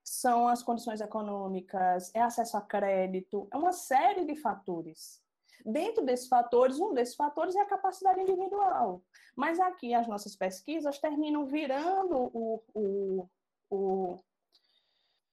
são 0.03 0.47
as 0.47 0.63
condições 0.63 1.01
econômicas, 1.01 2.11
é 2.15 2.21
acesso 2.21 2.57
a 2.57 2.61
crédito, 2.61 3.47
é 3.53 3.57
uma 3.57 3.73
série 3.73 4.25
de 4.25 4.35
fatores. 4.35 5.21
Dentro 5.65 6.05
desses 6.05 6.27
fatores, 6.27 6.79
um 6.79 6.93
desses 6.93 7.15
fatores 7.15 7.55
é 7.55 7.61
a 7.61 7.65
capacidade 7.65 8.21
individual. 8.21 9.03
Mas 9.35 9.59
aqui 9.59 9.93
as 9.93 10.07
nossas 10.07 10.35
pesquisas 10.35 10.99
terminam 10.99 11.45
virando 11.45 12.15
o, 12.33 12.63
o, 12.73 13.29
o, 13.69 14.19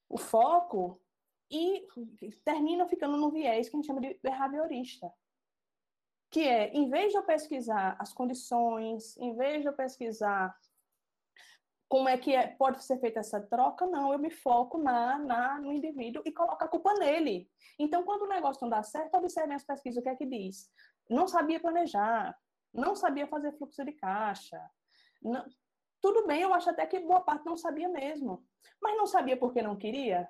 o 0.08 0.18
foco 0.18 1.00
e 1.50 1.86
terminam 2.44 2.88
ficando 2.88 3.16
no 3.16 3.30
viés 3.30 3.68
que 3.68 3.76
a 3.76 3.78
gente 3.78 3.86
chama 3.86 4.00
de 4.00 4.18
behaviorista. 4.22 5.12
Que 6.30 6.40
é, 6.40 6.72
em 6.72 6.90
vez 6.90 7.12
de 7.12 7.18
eu 7.18 7.22
pesquisar 7.22 7.96
as 7.98 8.12
condições, 8.12 9.16
em 9.16 9.34
vez 9.36 9.62
de 9.62 9.68
eu 9.68 9.72
pesquisar 9.72 10.56
como 11.88 12.09
é 12.09 12.18
que 12.18 12.35
é, 12.35 12.49
pode 12.49 12.83
ser 12.85 12.99
feita 12.99 13.20
essa 13.20 13.40
troca? 13.40 13.87
Não, 13.87 14.12
eu 14.12 14.18
me 14.18 14.31
foco 14.31 14.79
na, 14.79 15.18
na, 15.18 15.61
no 15.61 15.72
indivíduo 15.72 16.22
e 16.25 16.33
coloco 16.33 16.62
a 16.64 16.68
culpa 16.68 16.92
nele. 16.94 17.49
Então, 17.79 18.03
quando 18.03 18.22
o 18.22 18.29
negócio 18.29 18.62
não 18.62 18.70
dá 18.70 18.83
certo, 18.83 19.14
observem 19.14 19.55
as 19.55 19.64
pesquisas, 19.64 20.01
o 20.01 20.03
que 20.03 20.09
é 20.09 20.16
que 20.16 20.27
diz? 20.27 20.68
Não 21.09 21.29
sabia 21.29 21.61
planejar, 21.61 22.37
não 22.75 22.96
sabia 22.96 23.27
fazer 23.29 23.53
fluxo 23.57 23.85
de 23.85 23.92
caixa. 23.92 24.61
Não, 25.22 25.44
tudo 26.03 26.27
bem, 26.27 26.42
eu 26.42 26.53
acho 26.53 26.70
até 26.70 26.87
que 26.87 26.99
boa 27.01 27.20
parte 27.20 27.46
não 27.46 27.57
sabia 27.57 27.88
mesmo. 27.88 28.44
Mas 28.83 28.96
não 28.96 29.07
sabia 29.07 29.37
porque 29.37 29.62
não 29.62 29.77
queria? 29.77 30.29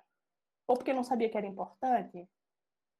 Ou 0.69 0.77
porque 0.77 0.93
não 0.93 1.05
sabia 1.05 1.31
que 1.31 1.39
era 1.39 1.47
importante? 1.47 2.29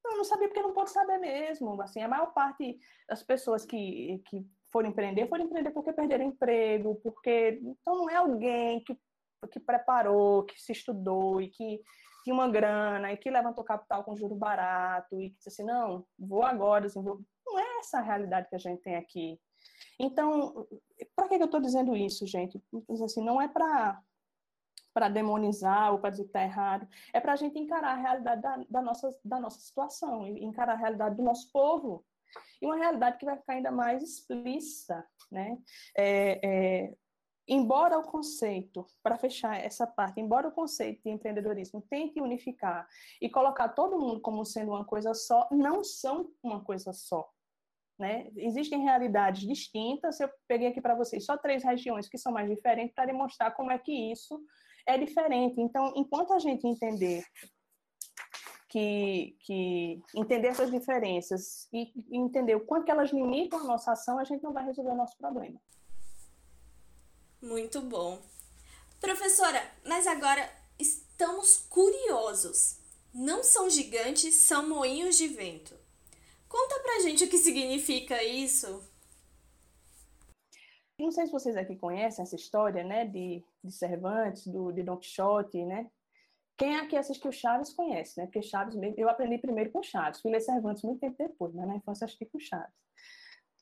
Não, 0.03 0.17
não 0.17 0.23
sabia 0.23 0.47
porque 0.47 0.61
não 0.61 0.73
pode 0.73 0.89
saber 0.89 1.19
mesmo. 1.19 1.79
Assim, 1.81 2.01
a 2.01 2.07
maior 2.07 2.33
parte 2.33 2.79
das 3.07 3.21
pessoas 3.23 3.65
que, 3.65 4.21
que 4.25 4.45
foram 4.71 4.89
empreender, 4.89 5.27
foram 5.27 5.45
empreender 5.45 5.71
porque 5.71 5.93
perderam 5.93 6.25
emprego, 6.25 6.95
porque 7.03 7.59
então 7.63 7.95
não 7.97 8.09
é 8.09 8.15
alguém 8.15 8.83
que, 8.83 8.97
que 9.51 9.59
preparou, 9.59 10.43
que 10.43 10.59
se 10.59 10.71
estudou 10.71 11.41
e 11.41 11.49
que 11.49 11.81
tinha 12.23 12.33
uma 12.33 12.49
grana 12.49 13.13
e 13.13 13.17
que 13.17 13.29
levantou 13.29 13.63
capital 13.63 14.03
com 14.03 14.15
juro 14.15 14.35
barato 14.35 15.19
e 15.21 15.29
que 15.29 15.37
disse 15.37 15.49
assim, 15.49 15.63
não, 15.63 16.05
vou 16.19 16.43
agora, 16.43 16.87
assim, 16.87 17.01
vou... 17.01 17.21
não 17.45 17.57
é 17.57 17.79
essa 17.79 17.99
a 17.99 18.01
realidade 18.01 18.49
que 18.49 18.55
a 18.55 18.59
gente 18.59 18.81
tem 18.81 18.95
aqui. 18.95 19.39
Então, 19.99 20.67
para 21.15 21.27
que 21.27 21.35
eu 21.35 21.45
estou 21.45 21.61
dizendo 21.61 21.95
isso, 21.95 22.27
gente? 22.27 22.61
Assim, 23.03 23.23
não 23.23 23.41
é 23.41 23.47
para 23.47 24.01
para 24.93 25.09
demonizar 25.09 25.91
ou 25.91 25.99
para 25.99 26.09
dizer 26.09 26.23
que 26.23 26.29
está 26.29 26.41
errado, 26.41 26.87
é 27.13 27.19
para 27.19 27.33
a 27.33 27.35
gente 27.35 27.59
encarar 27.59 27.91
a 27.91 28.01
realidade 28.01 28.41
da, 28.41 28.57
da, 28.67 28.81
nossa, 28.81 29.15
da 29.23 29.39
nossa 29.39 29.59
situação, 29.59 30.25
encarar 30.25 30.73
a 30.73 30.75
realidade 30.75 31.15
do 31.15 31.21
nosso 31.21 31.51
povo, 31.51 32.03
e 32.61 32.65
uma 32.65 32.77
realidade 32.77 33.17
que 33.17 33.25
vai 33.25 33.37
ficar 33.37 33.53
ainda 33.53 33.71
mais 33.71 34.03
explícita, 34.03 35.05
né? 35.31 35.57
É, 35.97 36.39
é, 36.43 36.93
embora 37.47 37.97
o 37.97 38.03
conceito, 38.03 38.85
para 39.01 39.17
fechar 39.17 39.57
essa 39.57 39.87
parte, 39.87 40.19
embora 40.19 40.47
o 40.47 40.51
conceito 40.51 41.01
de 41.03 41.09
empreendedorismo 41.09 41.81
tente 41.89 42.21
unificar 42.21 42.87
e 43.21 43.29
colocar 43.29 43.69
todo 43.69 43.99
mundo 43.99 44.19
como 44.19 44.43
sendo 44.45 44.71
uma 44.71 44.83
coisa 44.83 45.13
só, 45.13 45.47
não 45.51 45.83
são 45.83 46.29
uma 46.43 46.63
coisa 46.63 46.91
só. 46.91 47.29
Né? 47.97 48.29
Existem 48.35 48.83
realidades 48.83 49.47
distintas. 49.47 50.19
Eu 50.19 50.29
peguei 50.47 50.67
aqui 50.67 50.79
para 50.79 50.93
vocês 50.93 51.25
só 51.25 51.35
três 51.35 51.63
regiões 51.63 52.07
que 52.07 52.17
são 52.17 52.31
mais 52.31 52.47
diferentes 52.47 52.93
para 52.93 53.07
demonstrar 53.07 53.55
como 53.55 53.71
é 53.71 53.79
que 53.79 54.11
isso 54.11 54.39
é 54.85 54.97
diferente. 54.97 55.59
Então, 55.59 55.93
enquanto 55.95 56.33
a 56.33 56.39
gente 56.39 56.67
entender 56.67 57.23
que, 58.69 59.37
que 59.41 60.01
entender 60.15 60.47
essas 60.47 60.69
diferenças 60.69 61.67
e 61.71 61.91
entender 62.11 62.55
o 62.55 62.65
quanto 62.65 62.89
elas 62.89 63.11
limitam 63.11 63.59
a 63.59 63.63
nossa 63.63 63.93
ação, 63.93 64.19
a 64.19 64.23
gente 64.23 64.43
não 64.43 64.53
vai 64.53 64.65
resolver 64.65 64.91
o 64.91 64.95
nosso 64.95 65.17
problema. 65.17 65.59
Muito 67.41 67.81
bom. 67.81 68.21
Professora, 68.99 69.61
mas 69.85 70.07
agora 70.07 70.49
estamos 70.79 71.57
curiosos. 71.69 72.79
Não 73.13 73.43
são 73.43 73.69
gigantes, 73.69 74.35
são 74.35 74.67
moinhos 74.67 75.17
de 75.17 75.27
vento. 75.27 75.75
Conta 76.47 76.79
pra 76.79 76.99
gente 76.99 77.23
o 77.23 77.29
que 77.29 77.37
significa 77.37 78.23
isso. 78.23 78.83
Não 80.99 81.11
sei 81.11 81.27
se 81.27 81.31
vocês 81.31 81.55
aqui 81.55 81.75
conhecem 81.75 82.23
essa 82.23 82.35
história, 82.35 82.83
né, 82.83 83.05
de, 83.05 83.43
de 83.63 83.71
Cervantes, 83.71 84.47
do, 84.47 84.71
de 84.71 84.81
Don 84.81 84.97
Quixote, 84.97 85.63
né? 85.63 85.89
Quem 86.57 86.75
aqui 86.77 86.97
assistiu 86.97 87.31
Chaves 87.31 87.71
conhece, 87.71 88.19
né? 88.19 88.25
Porque 88.25 88.41
Chaves, 88.41 88.75
eu 88.97 89.07
aprendi 89.07 89.37
primeiro 89.37 89.71
com 89.71 89.83
Chaves, 89.83 90.19
fui 90.19 90.31
ler 90.31 90.41
Cervantes 90.41 90.83
muito 90.83 90.99
tempo 90.99 91.15
depois, 91.17 91.53
mas 91.53 91.67
na 91.67 91.75
infância 91.75 92.05
assisti 92.05 92.25
com 92.25 92.39
Chaves. 92.39 92.73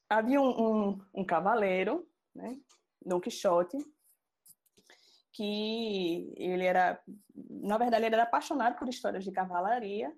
Havia 0.10 0.40
um, 0.40 0.50
um, 0.50 1.02
um 1.14 1.26
cavaleiro, 1.26 2.08
né? 2.34 2.58
Don 3.06 3.20
Quixote, 3.20 3.78
que 5.34 6.34
ele 6.38 6.64
era, 6.64 7.02
na 7.36 7.78
verdade, 7.78 8.06
ele 8.06 8.16
era 8.16 8.24
apaixonado 8.24 8.78
por 8.80 8.88
histórias 8.88 9.26
de 9.26 9.32
cavalaria 9.32 10.16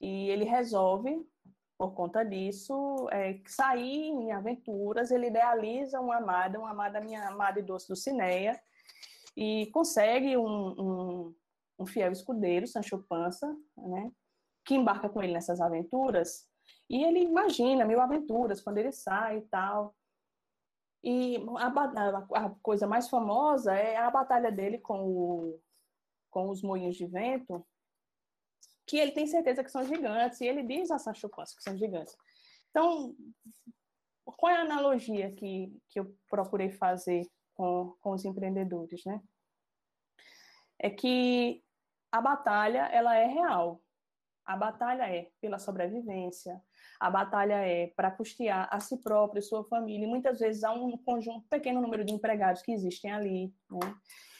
e 0.00 0.30
ele 0.30 0.44
resolve, 0.44 1.28
por 1.76 1.92
conta 1.92 2.24
disso, 2.24 3.06
é, 3.10 3.38
sair 3.46 4.06
em 4.06 4.32
aventuras. 4.32 5.10
Ele 5.10 5.26
idealiza 5.26 6.00
uma 6.00 6.16
amada, 6.16 6.58
uma 6.58 6.70
amada 6.70 7.00
minha 7.00 7.28
amada 7.28 7.60
e 7.60 7.62
doce 7.62 7.88
Dulcinea, 7.88 8.58
e 9.36 9.66
consegue 9.66 10.36
um, 10.38 10.46
um 10.78 11.34
um 11.78 11.86
fiel 11.86 12.12
escudeiro, 12.12 12.66
Sancho 12.66 13.02
Panza, 13.08 13.54
né, 13.76 14.10
que 14.64 14.74
embarca 14.74 15.08
com 15.08 15.22
ele 15.22 15.32
nessas 15.32 15.60
aventuras, 15.60 16.48
e 16.88 17.02
ele 17.02 17.20
imagina 17.20 17.84
mil 17.84 18.00
aventuras 18.00 18.60
quando 18.60 18.78
ele 18.78 18.92
sai 18.92 19.38
e 19.38 19.42
tal. 19.42 19.94
E 21.02 21.36
a, 21.58 22.46
a, 22.46 22.50
coisa 22.62 22.86
mais 22.86 23.08
famosa 23.08 23.74
é 23.74 23.96
a 23.96 24.10
batalha 24.10 24.50
dele 24.50 24.78
com, 24.78 25.00
o, 25.06 25.60
com 26.30 26.48
os 26.48 26.62
moinhos 26.62 26.96
de 26.96 27.06
vento, 27.06 27.66
que 28.86 28.98
ele 28.98 29.12
tem 29.12 29.26
certeza 29.26 29.62
que 29.62 29.70
são 29.70 29.84
gigantes, 29.84 30.40
e 30.40 30.46
ele 30.46 30.62
diz 30.62 30.90
a 30.90 30.98
Sancho 30.98 31.28
Panza 31.28 31.54
que 31.56 31.62
são 31.62 31.76
gigantes. 31.76 32.16
Então, 32.70 33.14
qual 34.24 34.52
é 34.52 34.56
a 34.56 34.62
analogia 34.62 35.32
que, 35.32 35.74
que 35.88 36.00
eu 36.00 36.14
procurei 36.28 36.70
fazer 36.70 37.26
com, 37.54 37.94
com 38.00 38.10
os 38.10 38.24
empreendedores, 38.24 39.04
né? 39.04 39.22
É 40.78 40.90
que 40.90 41.63
a 42.14 42.20
batalha 42.20 42.88
ela 42.92 43.16
é 43.16 43.26
real. 43.26 43.82
A 44.46 44.56
batalha 44.56 45.02
é 45.12 45.32
pela 45.40 45.58
sobrevivência, 45.58 46.62
a 47.00 47.10
batalha 47.10 47.54
é 47.54 47.88
para 47.88 48.08
custear 48.08 48.68
a 48.70 48.78
si 48.78 48.98
próprio 49.02 49.40
e 49.40 49.42
sua 49.42 49.64
família. 49.64 50.06
E 50.06 50.08
muitas 50.08 50.38
vezes 50.38 50.62
há 50.62 50.72
um 50.72 50.96
conjunto, 50.98 51.44
pequeno 51.48 51.80
número 51.80 52.04
de 52.04 52.12
empregados 52.12 52.62
que 52.62 52.70
existem 52.70 53.10
ali, 53.10 53.52
né? 53.68 53.96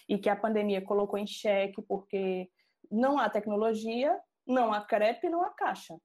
e 0.08 0.16
que 0.18 0.28
a 0.28 0.37
pandemia 0.37 0.82
colocou 0.82 1.18
em 1.18 1.26
xeque 1.26 1.82
porque 1.82 2.48
não 2.88 3.18
há 3.18 3.28
tecnologia, 3.28 4.20
não 4.46 4.72
há 4.72 4.80
crédito 4.80 5.26
e 5.26 5.30
não 5.30 5.42
há 5.42 5.50
caixa 5.50 5.98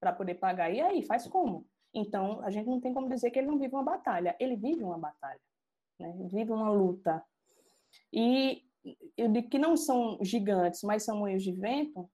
para 0.00 0.12
poder 0.12 0.34
pagar. 0.34 0.72
E 0.72 0.80
aí, 0.80 1.06
faz 1.06 1.28
como? 1.28 1.68
Então, 1.94 2.40
a 2.42 2.50
gente 2.50 2.66
não 2.66 2.80
tem 2.80 2.92
como 2.92 3.08
dizer 3.08 3.30
que 3.30 3.38
ele 3.38 3.46
não 3.46 3.60
vive 3.60 3.74
uma 3.74 3.84
batalha. 3.84 4.34
Ele 4.40 4.56
vive 4.56 4.82
uma 4.82 4.98
batalha, 4.98 5.40
né? 6.00 6.12
vive 6.32 6.50
uma 6.50 6.70
luta. 6.70 7.24
E 8.12 8.65
eu 9.16 9.28
digo 9.28 9.48
que 9.48 9.58
não 9.58 9.76
são 9.76 10.18
gigantes, 10.22 10.82
mas 10.82 11.04
são 11.04 11.18
moinhos 11.18 11.42
de 11.42 11.52
vento, 11.52 12.08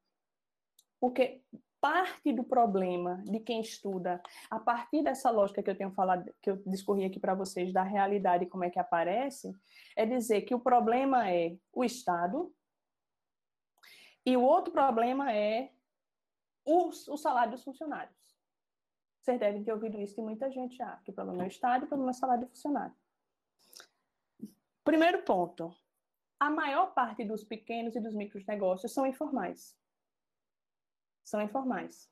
porque 1.00 1.42
parte 1.80 2.32
do 2.32 2.44
problema 2.44 3.20
de 3.26 3.40
quem 3.40 3.60
estuda, 3.60 4.22
a 4.48 4.60
partir 4.60 5.02
dessa 5.02 5.30
lógica 5.30 5.62
que 5.62 5.68
eu 5.68 5.76
tenho 5.76 5.90
falado, 5.90 6.32
que 6.40 6.48
eu 6.48 6.62
discorri 6.64 7.04
aqui 7.04 7.18
para 7.18 7.34
vocês, 7.34 7.72
da 7.72 7.82
realidade 7.82 8.46
como 8.46 8.62
é 8.62 8.70
que 8.70 8.78
aparece, 8.78 9.52
é 9.96 10.06
dizer 10.06 10.42
que 10.42 10.54
o 10.54 10.60
problema 10.60 11.28
é 11.28 11.56
o 11.72 11.82
Estado 11.82 12.54
e 14.24 14.36
o 14.36 14.42
outro 14.42 14.72
problema 14.72 15.32
é 15.32 15.72
o, 16.64 16.86
o 16.86 17.16
salário 17.16 17.50
dos 17.50 17.64
funcionários. 17.64 18.16
Vocês 19.20 19.40
devem 19.40 19.64
ter 19.64 19.72
ouvido 19.72 20.00
isso 20.00 20.14
de 20.14 20.22
muita 20.22 20.50
gente 20.52 20.76
já, 20.76 20.96
que 20.98 21.10
o 21.10 21.14
problema 21.14 21.42
é 21.42 21.46
o 21.46 21.48
Estado 21.48 21.82
e 21.82 21.86
o 21.86 21.88
problema 21.88 22.10
é 22.12 22.14
o 22.14 22.18
salário 22.18 22.44
do 22.44 22.50
funcionário. 22.50 22.94
Primeiro 24.84 25.22
ponto, 25.24 25.74
a 26.42 26.50
maior 26.50 26.92
parte 26.92 27.24
dos 27.24 27.44
pequenos 27.44 27.94
e 27.94 28.00
dos 28.00 28.16
micros 28.16 28.44
negócios 28.46 28.92
são 28.92 29.06
informais. 29.06 29.78
São 31.22 31.40
informais. 31.40 32.10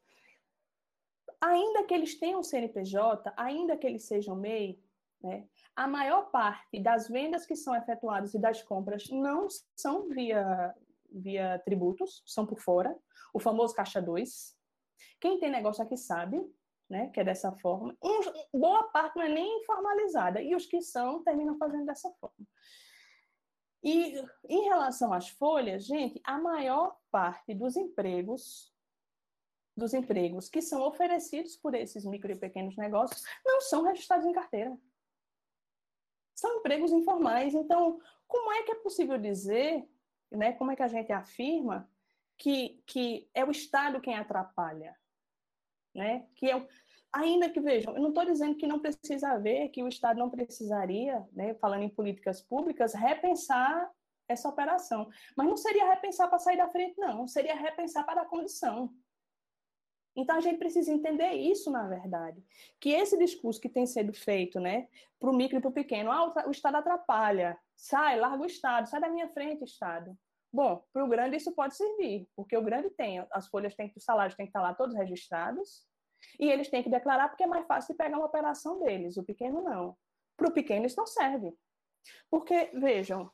Ainda 1.40 1.82
que 1.82 1.92
eles 1.92 2.16
tenham 2.16 2.40
CNPJ, 2.40 3.32
ainda 3.36 3.76
que 3.76 3.84
eles 3.84 4.04
sejam 4.04 4.36
MEI, 4.36 4.80
né, 5.20 5.48
a 5.74 5.88
maior 5.88 6.30
parte 6.30 6.80
das 6.80 7.08
vendas 7.08 7.44
que 7.44 7.56
são 7.56 7.74
efetuadas 7.74 8.32
e 8.32 8.38
das 8.38 8.62
compras 8.62 9.08
não 9.10 9.48
são 9.76 10.08
via, 10.08 10.76
via 11.10 11.58
tributos, 11.64 12.22
são 12.24 12.46
por 12.46 12.60
fora, 12.60 12.96
o 13.34 13.40
famoso 13.40 13.74
caixa 13.74 14.00
2. 14.00 14.56
Quem 15.20 15.40
tem 15.40 15.50
negócio 15.50 15.82
aqui 15.82 15.96
sabe, 15.96 16.40
né, 16.88 17.08
que 17.08 17.18
é 17.18 17.24
dessa 17.24 17.50
forma. 17.56 17.96
Um, 18.00 18.60
boa 18.60 18.84
parte 18.92 19.16
não 19.16 19.24
é 19.24 19.28
nem 19.28 19.60
informalizada, 19.60 20.40
e 20.40 20.54
os 20.54 20.66
que 20.66 20.80
são 20.80 21.24
terminam 21.24 21.58
fazendo 21.58 21.86
dessa 21.86 22.08
forma. 22.20 22.46
E 23.82 24.14
em 24.48 24.64
relação 24.64 25.12
às 25.12 25.28
folhas, 25.28 25.84
gente, 25.84 26.20
a 26.24 26.38
maior 26.38 26.98
parte 27.10 27.54
dos 27.54 27.76
empregos 27.76 28.70
dos 29.76 29.94
empregos 29.94 30.48
que 30.48 30.60
são 30.60 30.82
oferecidos 30.82 31.56
por 31.56 31.74
esses 31.74 32.04
micro 32.04 32.30
e 32.30 32.36
pequenos 32.36 32.76
negócios 32.76 33.22
não 33.44 33.60
são 33.62 33.82
registrados 33.82 34.26
em 34.26 34.32
carteira. 34.32 34.76
São 36.34 36.58
empregos 36.58 36.92
informais. 36.92 37.54
Então, 37.54 37.98
como 38.26 38.52
é 38.52 38.62
que 38.62 38.72
é 38.72 38.74
possível 38.76 39.18
dizer, 39.18 39.88
né, 40.30 40.52
como 40.52 40.70
é 40.70 40.76
que 40.76 40.82
a 40.82 40.88
gente 40.88 41.12
afirma 41.12 41.90
que, 42.36 42.82
que 42.86 43.28
é 43.34 43.44
o 43.44 43.50
Estado 43.50 44.00
quem 44.00 44.14
atrapalha? 44.14 44.96
Né? 45.94 46.28
Que 46.34 46.50
é 46.50 46.68
ainda 47.12 47.50
que 47.50 47.60
vejam, 47.60 47.94
eu 47.94 48.02
não 48.02 48.10
estou 48.10 48.24
dizendo 48.24 48.56
que 48.56 48.66
não 48.66 48.78
precisa 48.78 49.30
haver, 49.30 49.68
que 49.70 49.82
o 49.82 49.88
Estado 49.88 50.18
não 50.18 50.30
precisaria, 50.30 51.26
né, 51.32 51.54
falando 51.54 51.82
em 51.82 51.88
políticas 51.88 52.40
públicas, 52.40 52.94
repensar 52.94 53.90
essa 54.28 54.48
operação. 54.48 55.08
Mas 55.36 55.46
não 55.46 55.56
seria 55.56 55.88
repensar 55.88 56.28
para 56.28 56.38
sair 56.38 56.56
da 56.56 56.68
frente, 56.68 56.98
não. 56.98 57.26
Seria 57.26 57.54
repensar 57.54 58.04
para 58.04 58.22
a 58.22 58.26
condição. 58.26 58.94
Então 60.14 60.36
a 60.36 60.40
gente 60.40 60.58
precisa 60.58 60.92
entender 60.92 61.32
isso, 61.32 61.70
na 61.70 61.88
verdade, 61.88 62.42
que 62.80 62.90
esse 62.90 63.16
discurso 63.16 63.60
que 63.60 63.68
tem 63.68 63.86
sido 63.86 64.12
feito, 64.12 64.58
né, 64.58 64.88
para 65.18 65.30
o 65.30 65.34
micro 65.34 65.58
e 65.58 65.60
para 65.60 65.70
o 65.70 65.72
pequeno, 65.72 66.10
ah, 66.10 66.46
o 66.46 66.50
Estado 66.50 66.76
atrapalha, 66.76 67.58
sai, 67.76 68.18
larga 68.18 68.42
o 68.42 68.46
Estado, 68.46 68.88
sai 68.88 69.00
da 69.00 69.08
minha 69.08 69.28
frente, 69.28 69.64
Estado. 69.64 70.16
Bom, 70.52 70.84
para 70.92 71.04
o 71.04 71.08
grande 71.08 71.36
isso 71.36 71.52
pode 71.54 71.76
servir, 71.76 72.28
porque 72.34 72.56
o 72.56 72.62
grande 72.62 72.90
tem, 72.90 73.24
as 73.30 73.46
folhas 73.46 73.74
têm, 73.74 73.92
os 73.96 74.04
salários 74.04 74.34
têm 74.34 74.46
que 74.46 74.50
estar 74.50 74.60
lá 74.60 74.74
todos 74.74 74.96
registrados, 74.96 75.86
e 76.38 76.50
eles 76.50 76.68
têm 76.68 76.82
que 76.82 76.90
declarar 76.90 77.28
porque 77.28 77.44
é 77.44 77.46
mais 77.46 77.66
fácil 77.66 77.96
pegar 77.96 78.16
uma 78.16 78.26
operação 78.26 78.80
deles, 78.80 79.16
o 79.16 79.24
pequeno 79.24 79.62
não. 79.62 79.96
Para 80.36 80.48
o 80.48 80.52
pequeno 80.52 80.86
isso 80.86 80.96
não 80.96 81.06
serve. 81.06 81.52
Porque, 82.30 82.70
vejam, 82.74 83.30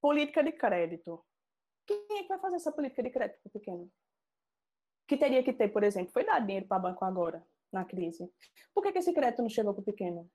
política 0.00 0.42
de 0.42 0.52
crédito. 0.52 1.24
Quem 1.86 2.18
é 2.18 2.22
que 2.22 2.28
vai 2.28 2.38
fazer 2.38 2.56
essa 2.56 2.72
política 2.72 3.02
de 3.02 3.10
crédito 3.10 3.40
para 3.42 3.48
o 3.48 3.52
pequeno? 3.52 3.90
Que 5.08 5.16
teria 5.16 5.42
que 5.42 5.52
ter, 5.52 5.68
por 5.68 5.82
exemplo, 5.82 6.12
foi 6.12 6.24
dar 6.24 6.38
dinheiro 6.40 6.66
para 6.66 6.78
banco 6.78 7.04
agora, 7.04 7.44
na 7.72 7.84
crise. 7.84 8.30
Por 8.72 8.82
que, 8.82 8.92
que 8.92 8.98
esse 8.98 9.12
crédito 9.12 9.42
não 9.42 9.48
chegou 9.48 9.74
para 9.74 9.82
o 9.82 9.84
pequeno? 9.84 10.30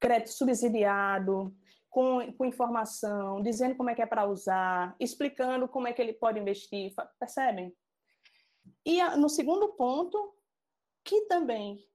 Crédito 0.00 0.30
subsidiado, 0.30 1.56
com, 1.88 2.32
com, 2.32 2.44
informação, 2.44 3.40
dizendo 3.40 3.76
como 3.76 3.88
é 3.88 3.94
que 3.94 4.02
é 4.02 4.06
para 4.06 4.26
usar, 4.26 4.96
explicando 4.98 5.68
como 5.68 5.86
é 5.86 5.92
que 5.92 6.02
ele 6.02 6.12
pode 6.12 6.40
investir, 6.40 6.92
percebem? 7.20 7.72
E 8.84 9.02
no 9.16 9.28
segundo 9.28 9.68
ponto, 9.74 10.34
que 11.02 11.22
também 11.22 11.86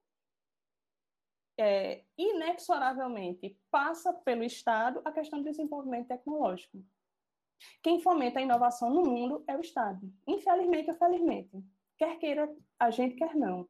é, 1.57 2.03
inexoravelmente 2.17 3.59
passa 3.69 4.13
pelo 4.13 4.43
Estado 4.43 5.01
a 5.03 5.11
questão 5.11 5.39
do 5.39 5.49
desenvolvimento 5.49 6.07
tecnológico. 6.07 6.83
Quem 7.83 8.01
fomenta 8.01 8.39
a 8.39 8.41
inovação 8.41 8.89
no 8.89 9.03
mundo 9.03 9.43
é 9.47 9.57
o 9.57 9.61
Estado. 9.61 10.11
Infelizmente 10.25 10.89
ou 10.89 10.97
felizmente. 10.97 11.61
Quer 11.97 12.17
queira 12.17 12.49
a 12.79 12.89
gente, 12.89 13.15
quer 13.15 13.35
não. 13.35 13.67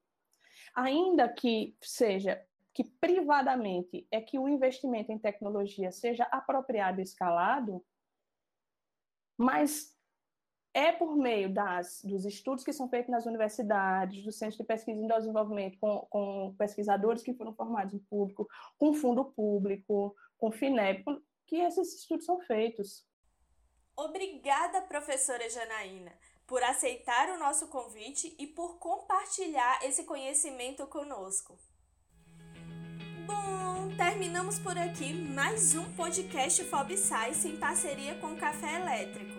Ainda 0.76 1.28
que 1.28 1.76
seja 1.82 2.46
que 2.74 2.84
privadamente 2.84 4.08
é 4.12 4.22
que 4.22 4.38
o 4.38 4.48
investimento 4.48 5.12
em 5.12 5.18
tecnologia 5.18 5.92
seja 5.92 6.24
apropriado 6.26 7.00
e 7.00 7.04
escalado, 7.04 7.84
mas 9.36 9.99
é 10.74 10.92
por 10.92 11.16
meio 11.16 11.52
das, 11.52 12.02
dos 12.04 12.26
estudos 12.26 12.64
que 12.64 12.74
são 12.74 12.90
feitos 12.90 13.10
nas 13.10 13.26
universidades, 13.26 14.24
do 14.24 14.32
Centro 14.32 14.58
de 14.58 14.64
Pesquisa 14.64 15.04
e 15.04 15.08
Desenvolvimento, 15.08 15.78
com, 15.80 16.08
com 16.10 16.56
pesquisadores 16.58 17.24
que 17.24 17.34
foram 17.34 17.54
formados 17.54 17.94
em 17.94 18.00
público, 18.00 18.48
com 18.78 18.94
fundo 18.94 19.26
público, 19.26 20.16
com 20.38 20.52
FINEP, 20.52 21.04
que 21.46 21.58
esses 21.58 21.96
estudos 21.96 22.26
são 22.26 22.40
feitos. 22.42 23.06
Obrigada, 23.96 24.82
professora 24.84 25.50
Janaína, 25.50 26.12
por 26.48 26.64
aceitar 26.64 27.30
o 27.30 27.40
nosso 27.40 27.68
convite 27.68 28.34
e 28.40 28.48
por 28.48 28.78
compartilhar 28.78 29.84
esse 29.84 30.04
conhecimento 30.04 30.86
conosco. 30.88 31.58
Bom, 33.26 33.96
terminamos 33.98 34.58
por 34.60 34.78
aqui 34.78 35.14
mais 35.14 35.76
um 35.76 35.92
podcast 35.94 36.64
Fob 36.64 36.94
em 36.94 37.58
parceria 37.58 38.16
com 38.20 38.34
o 38.34 38.38
Café 38.38 38.80
Elétrico. 38.80 39.39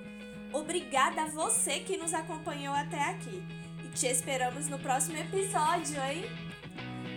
Obrigada 0.52 1.22
a 1.22 1.26
você 1.26 1.80
que 1.80 1.96
nos 1.96 2.12
acompanhou 2.12 2.74
até 2.74 3.00
aqui. 3.10 3.42
E 3.84 3.88
te 3.88 4.06
esperamos 4.06 4.68
no 4.68 4.78
próximo 4.78 5.16
episódio, 5.16 6.02
hein? 6.02 6.24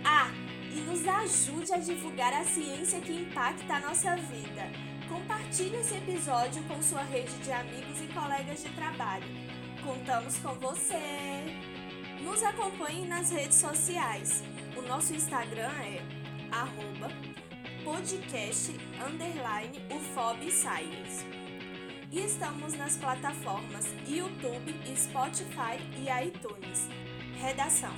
Ah, 0.04 0.30
e 0.72 0.80
nos 0.80 1.06
ajude 1.06 1.72
a 1.72 1.78
divulgar 1.78 2.32
a 2.32 2.44
ciência 2.44 3.00
que 3.00 3.12
impacta 3.12 3.74
a 3.74 3.80
nossa 3.80 4.16
vida. 4.16 4.70
Compartilhe 5.08 5.76
esse 5.76 5.94
episódio 5.94 6.62
com 6.64 6.80
sua 6.82 7.02
rede 7.02 7.36
de 7.38 7.52
amigos 7.52 8.00
e 8.00 8.06
colegas 8.08 8.62
de 8.62 8.68
trabalho. 8.70 9.26
Contamos 9.82 10.38
com 10.38 10.54
você! 10.54 11.44
Nos 12.20 12.42
acompanhe 12.42 13.06
nas 13.06 13.30
redes 13.30 13.56
sociais. 13.56 14.42
O 14.76 14.82
nosso 14.82 15.14
Instagram 15.14 15.70
é 15.82 16.00
arroba 16.50 17.08
podcast 17.84 18.72
underline 19.06 19.78
UFOB 19.90 20.50
Science 20.50 21.43
e 22.14 22.20
estamos 22.20 22.74
nas 22.74 22.96
plataformas 22.96 23.86
YouTube, 24.06 24.72
Spotify 24.96 25.76
e 25.98 26.26
iTunes. 26.26 26.88
Redação: 27.40 27.92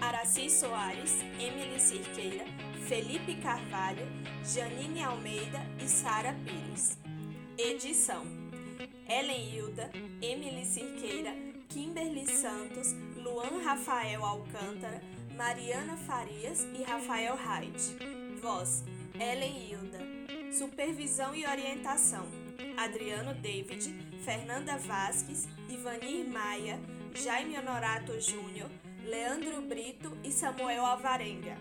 Araci 0.00 0.50
Soares, 0.50 1.20
Emily 1.38 1.78
Cirqueira, 1.78 2.44
Felipe 2.88 3.36
Carvalho, 3.36 4.04
Janine 4.44 5.04
Almeida 5.04 5.60
e 5.80 5.88
Sara 5.88 6.34
Pires. 6.44 6.98
Edição: 7.56 8.24
Ellen 9.08 9.54
Hilda, 9.54 9.92
Emily 10.20 10.66
Cirqueira, 10.66 11.32
Kimberly 11.68 12.26
Santos, 12.26 12.92
Luan 13.16 13.62
Rafael 13.62 14.24
Alcântara, 14.24 15.00
Mariana 15.36 15.96
Farias 15.98 16.66
e 16.76 16.82
Rafael 16.82 17.36
Hyde. 17.36 17.96
Voz: 18.40 18.82
Ellen 19.14 19.70
Hilda. 19.70 20.00
Supervisão 20.50 21.32
e 21.32 21.46
orientação: 21.46 22.41
Adriano 22.76 23.34
David, 23.34 23.82
Fernanda 24.24 24.76
Vasques, 24.78 25.48
Ivanir 25.68 26.26
Maia, 26.26 26.78
Jaime 27.14 27.56
Honorato 27.56 28.18
Júnior, 28.18 28.70
Leandro 29.04 29.60
Brito 29.62 30.16
e 30.24 30.30
Samuel 30.30 30.84
Alvarenga. 30.84 31.56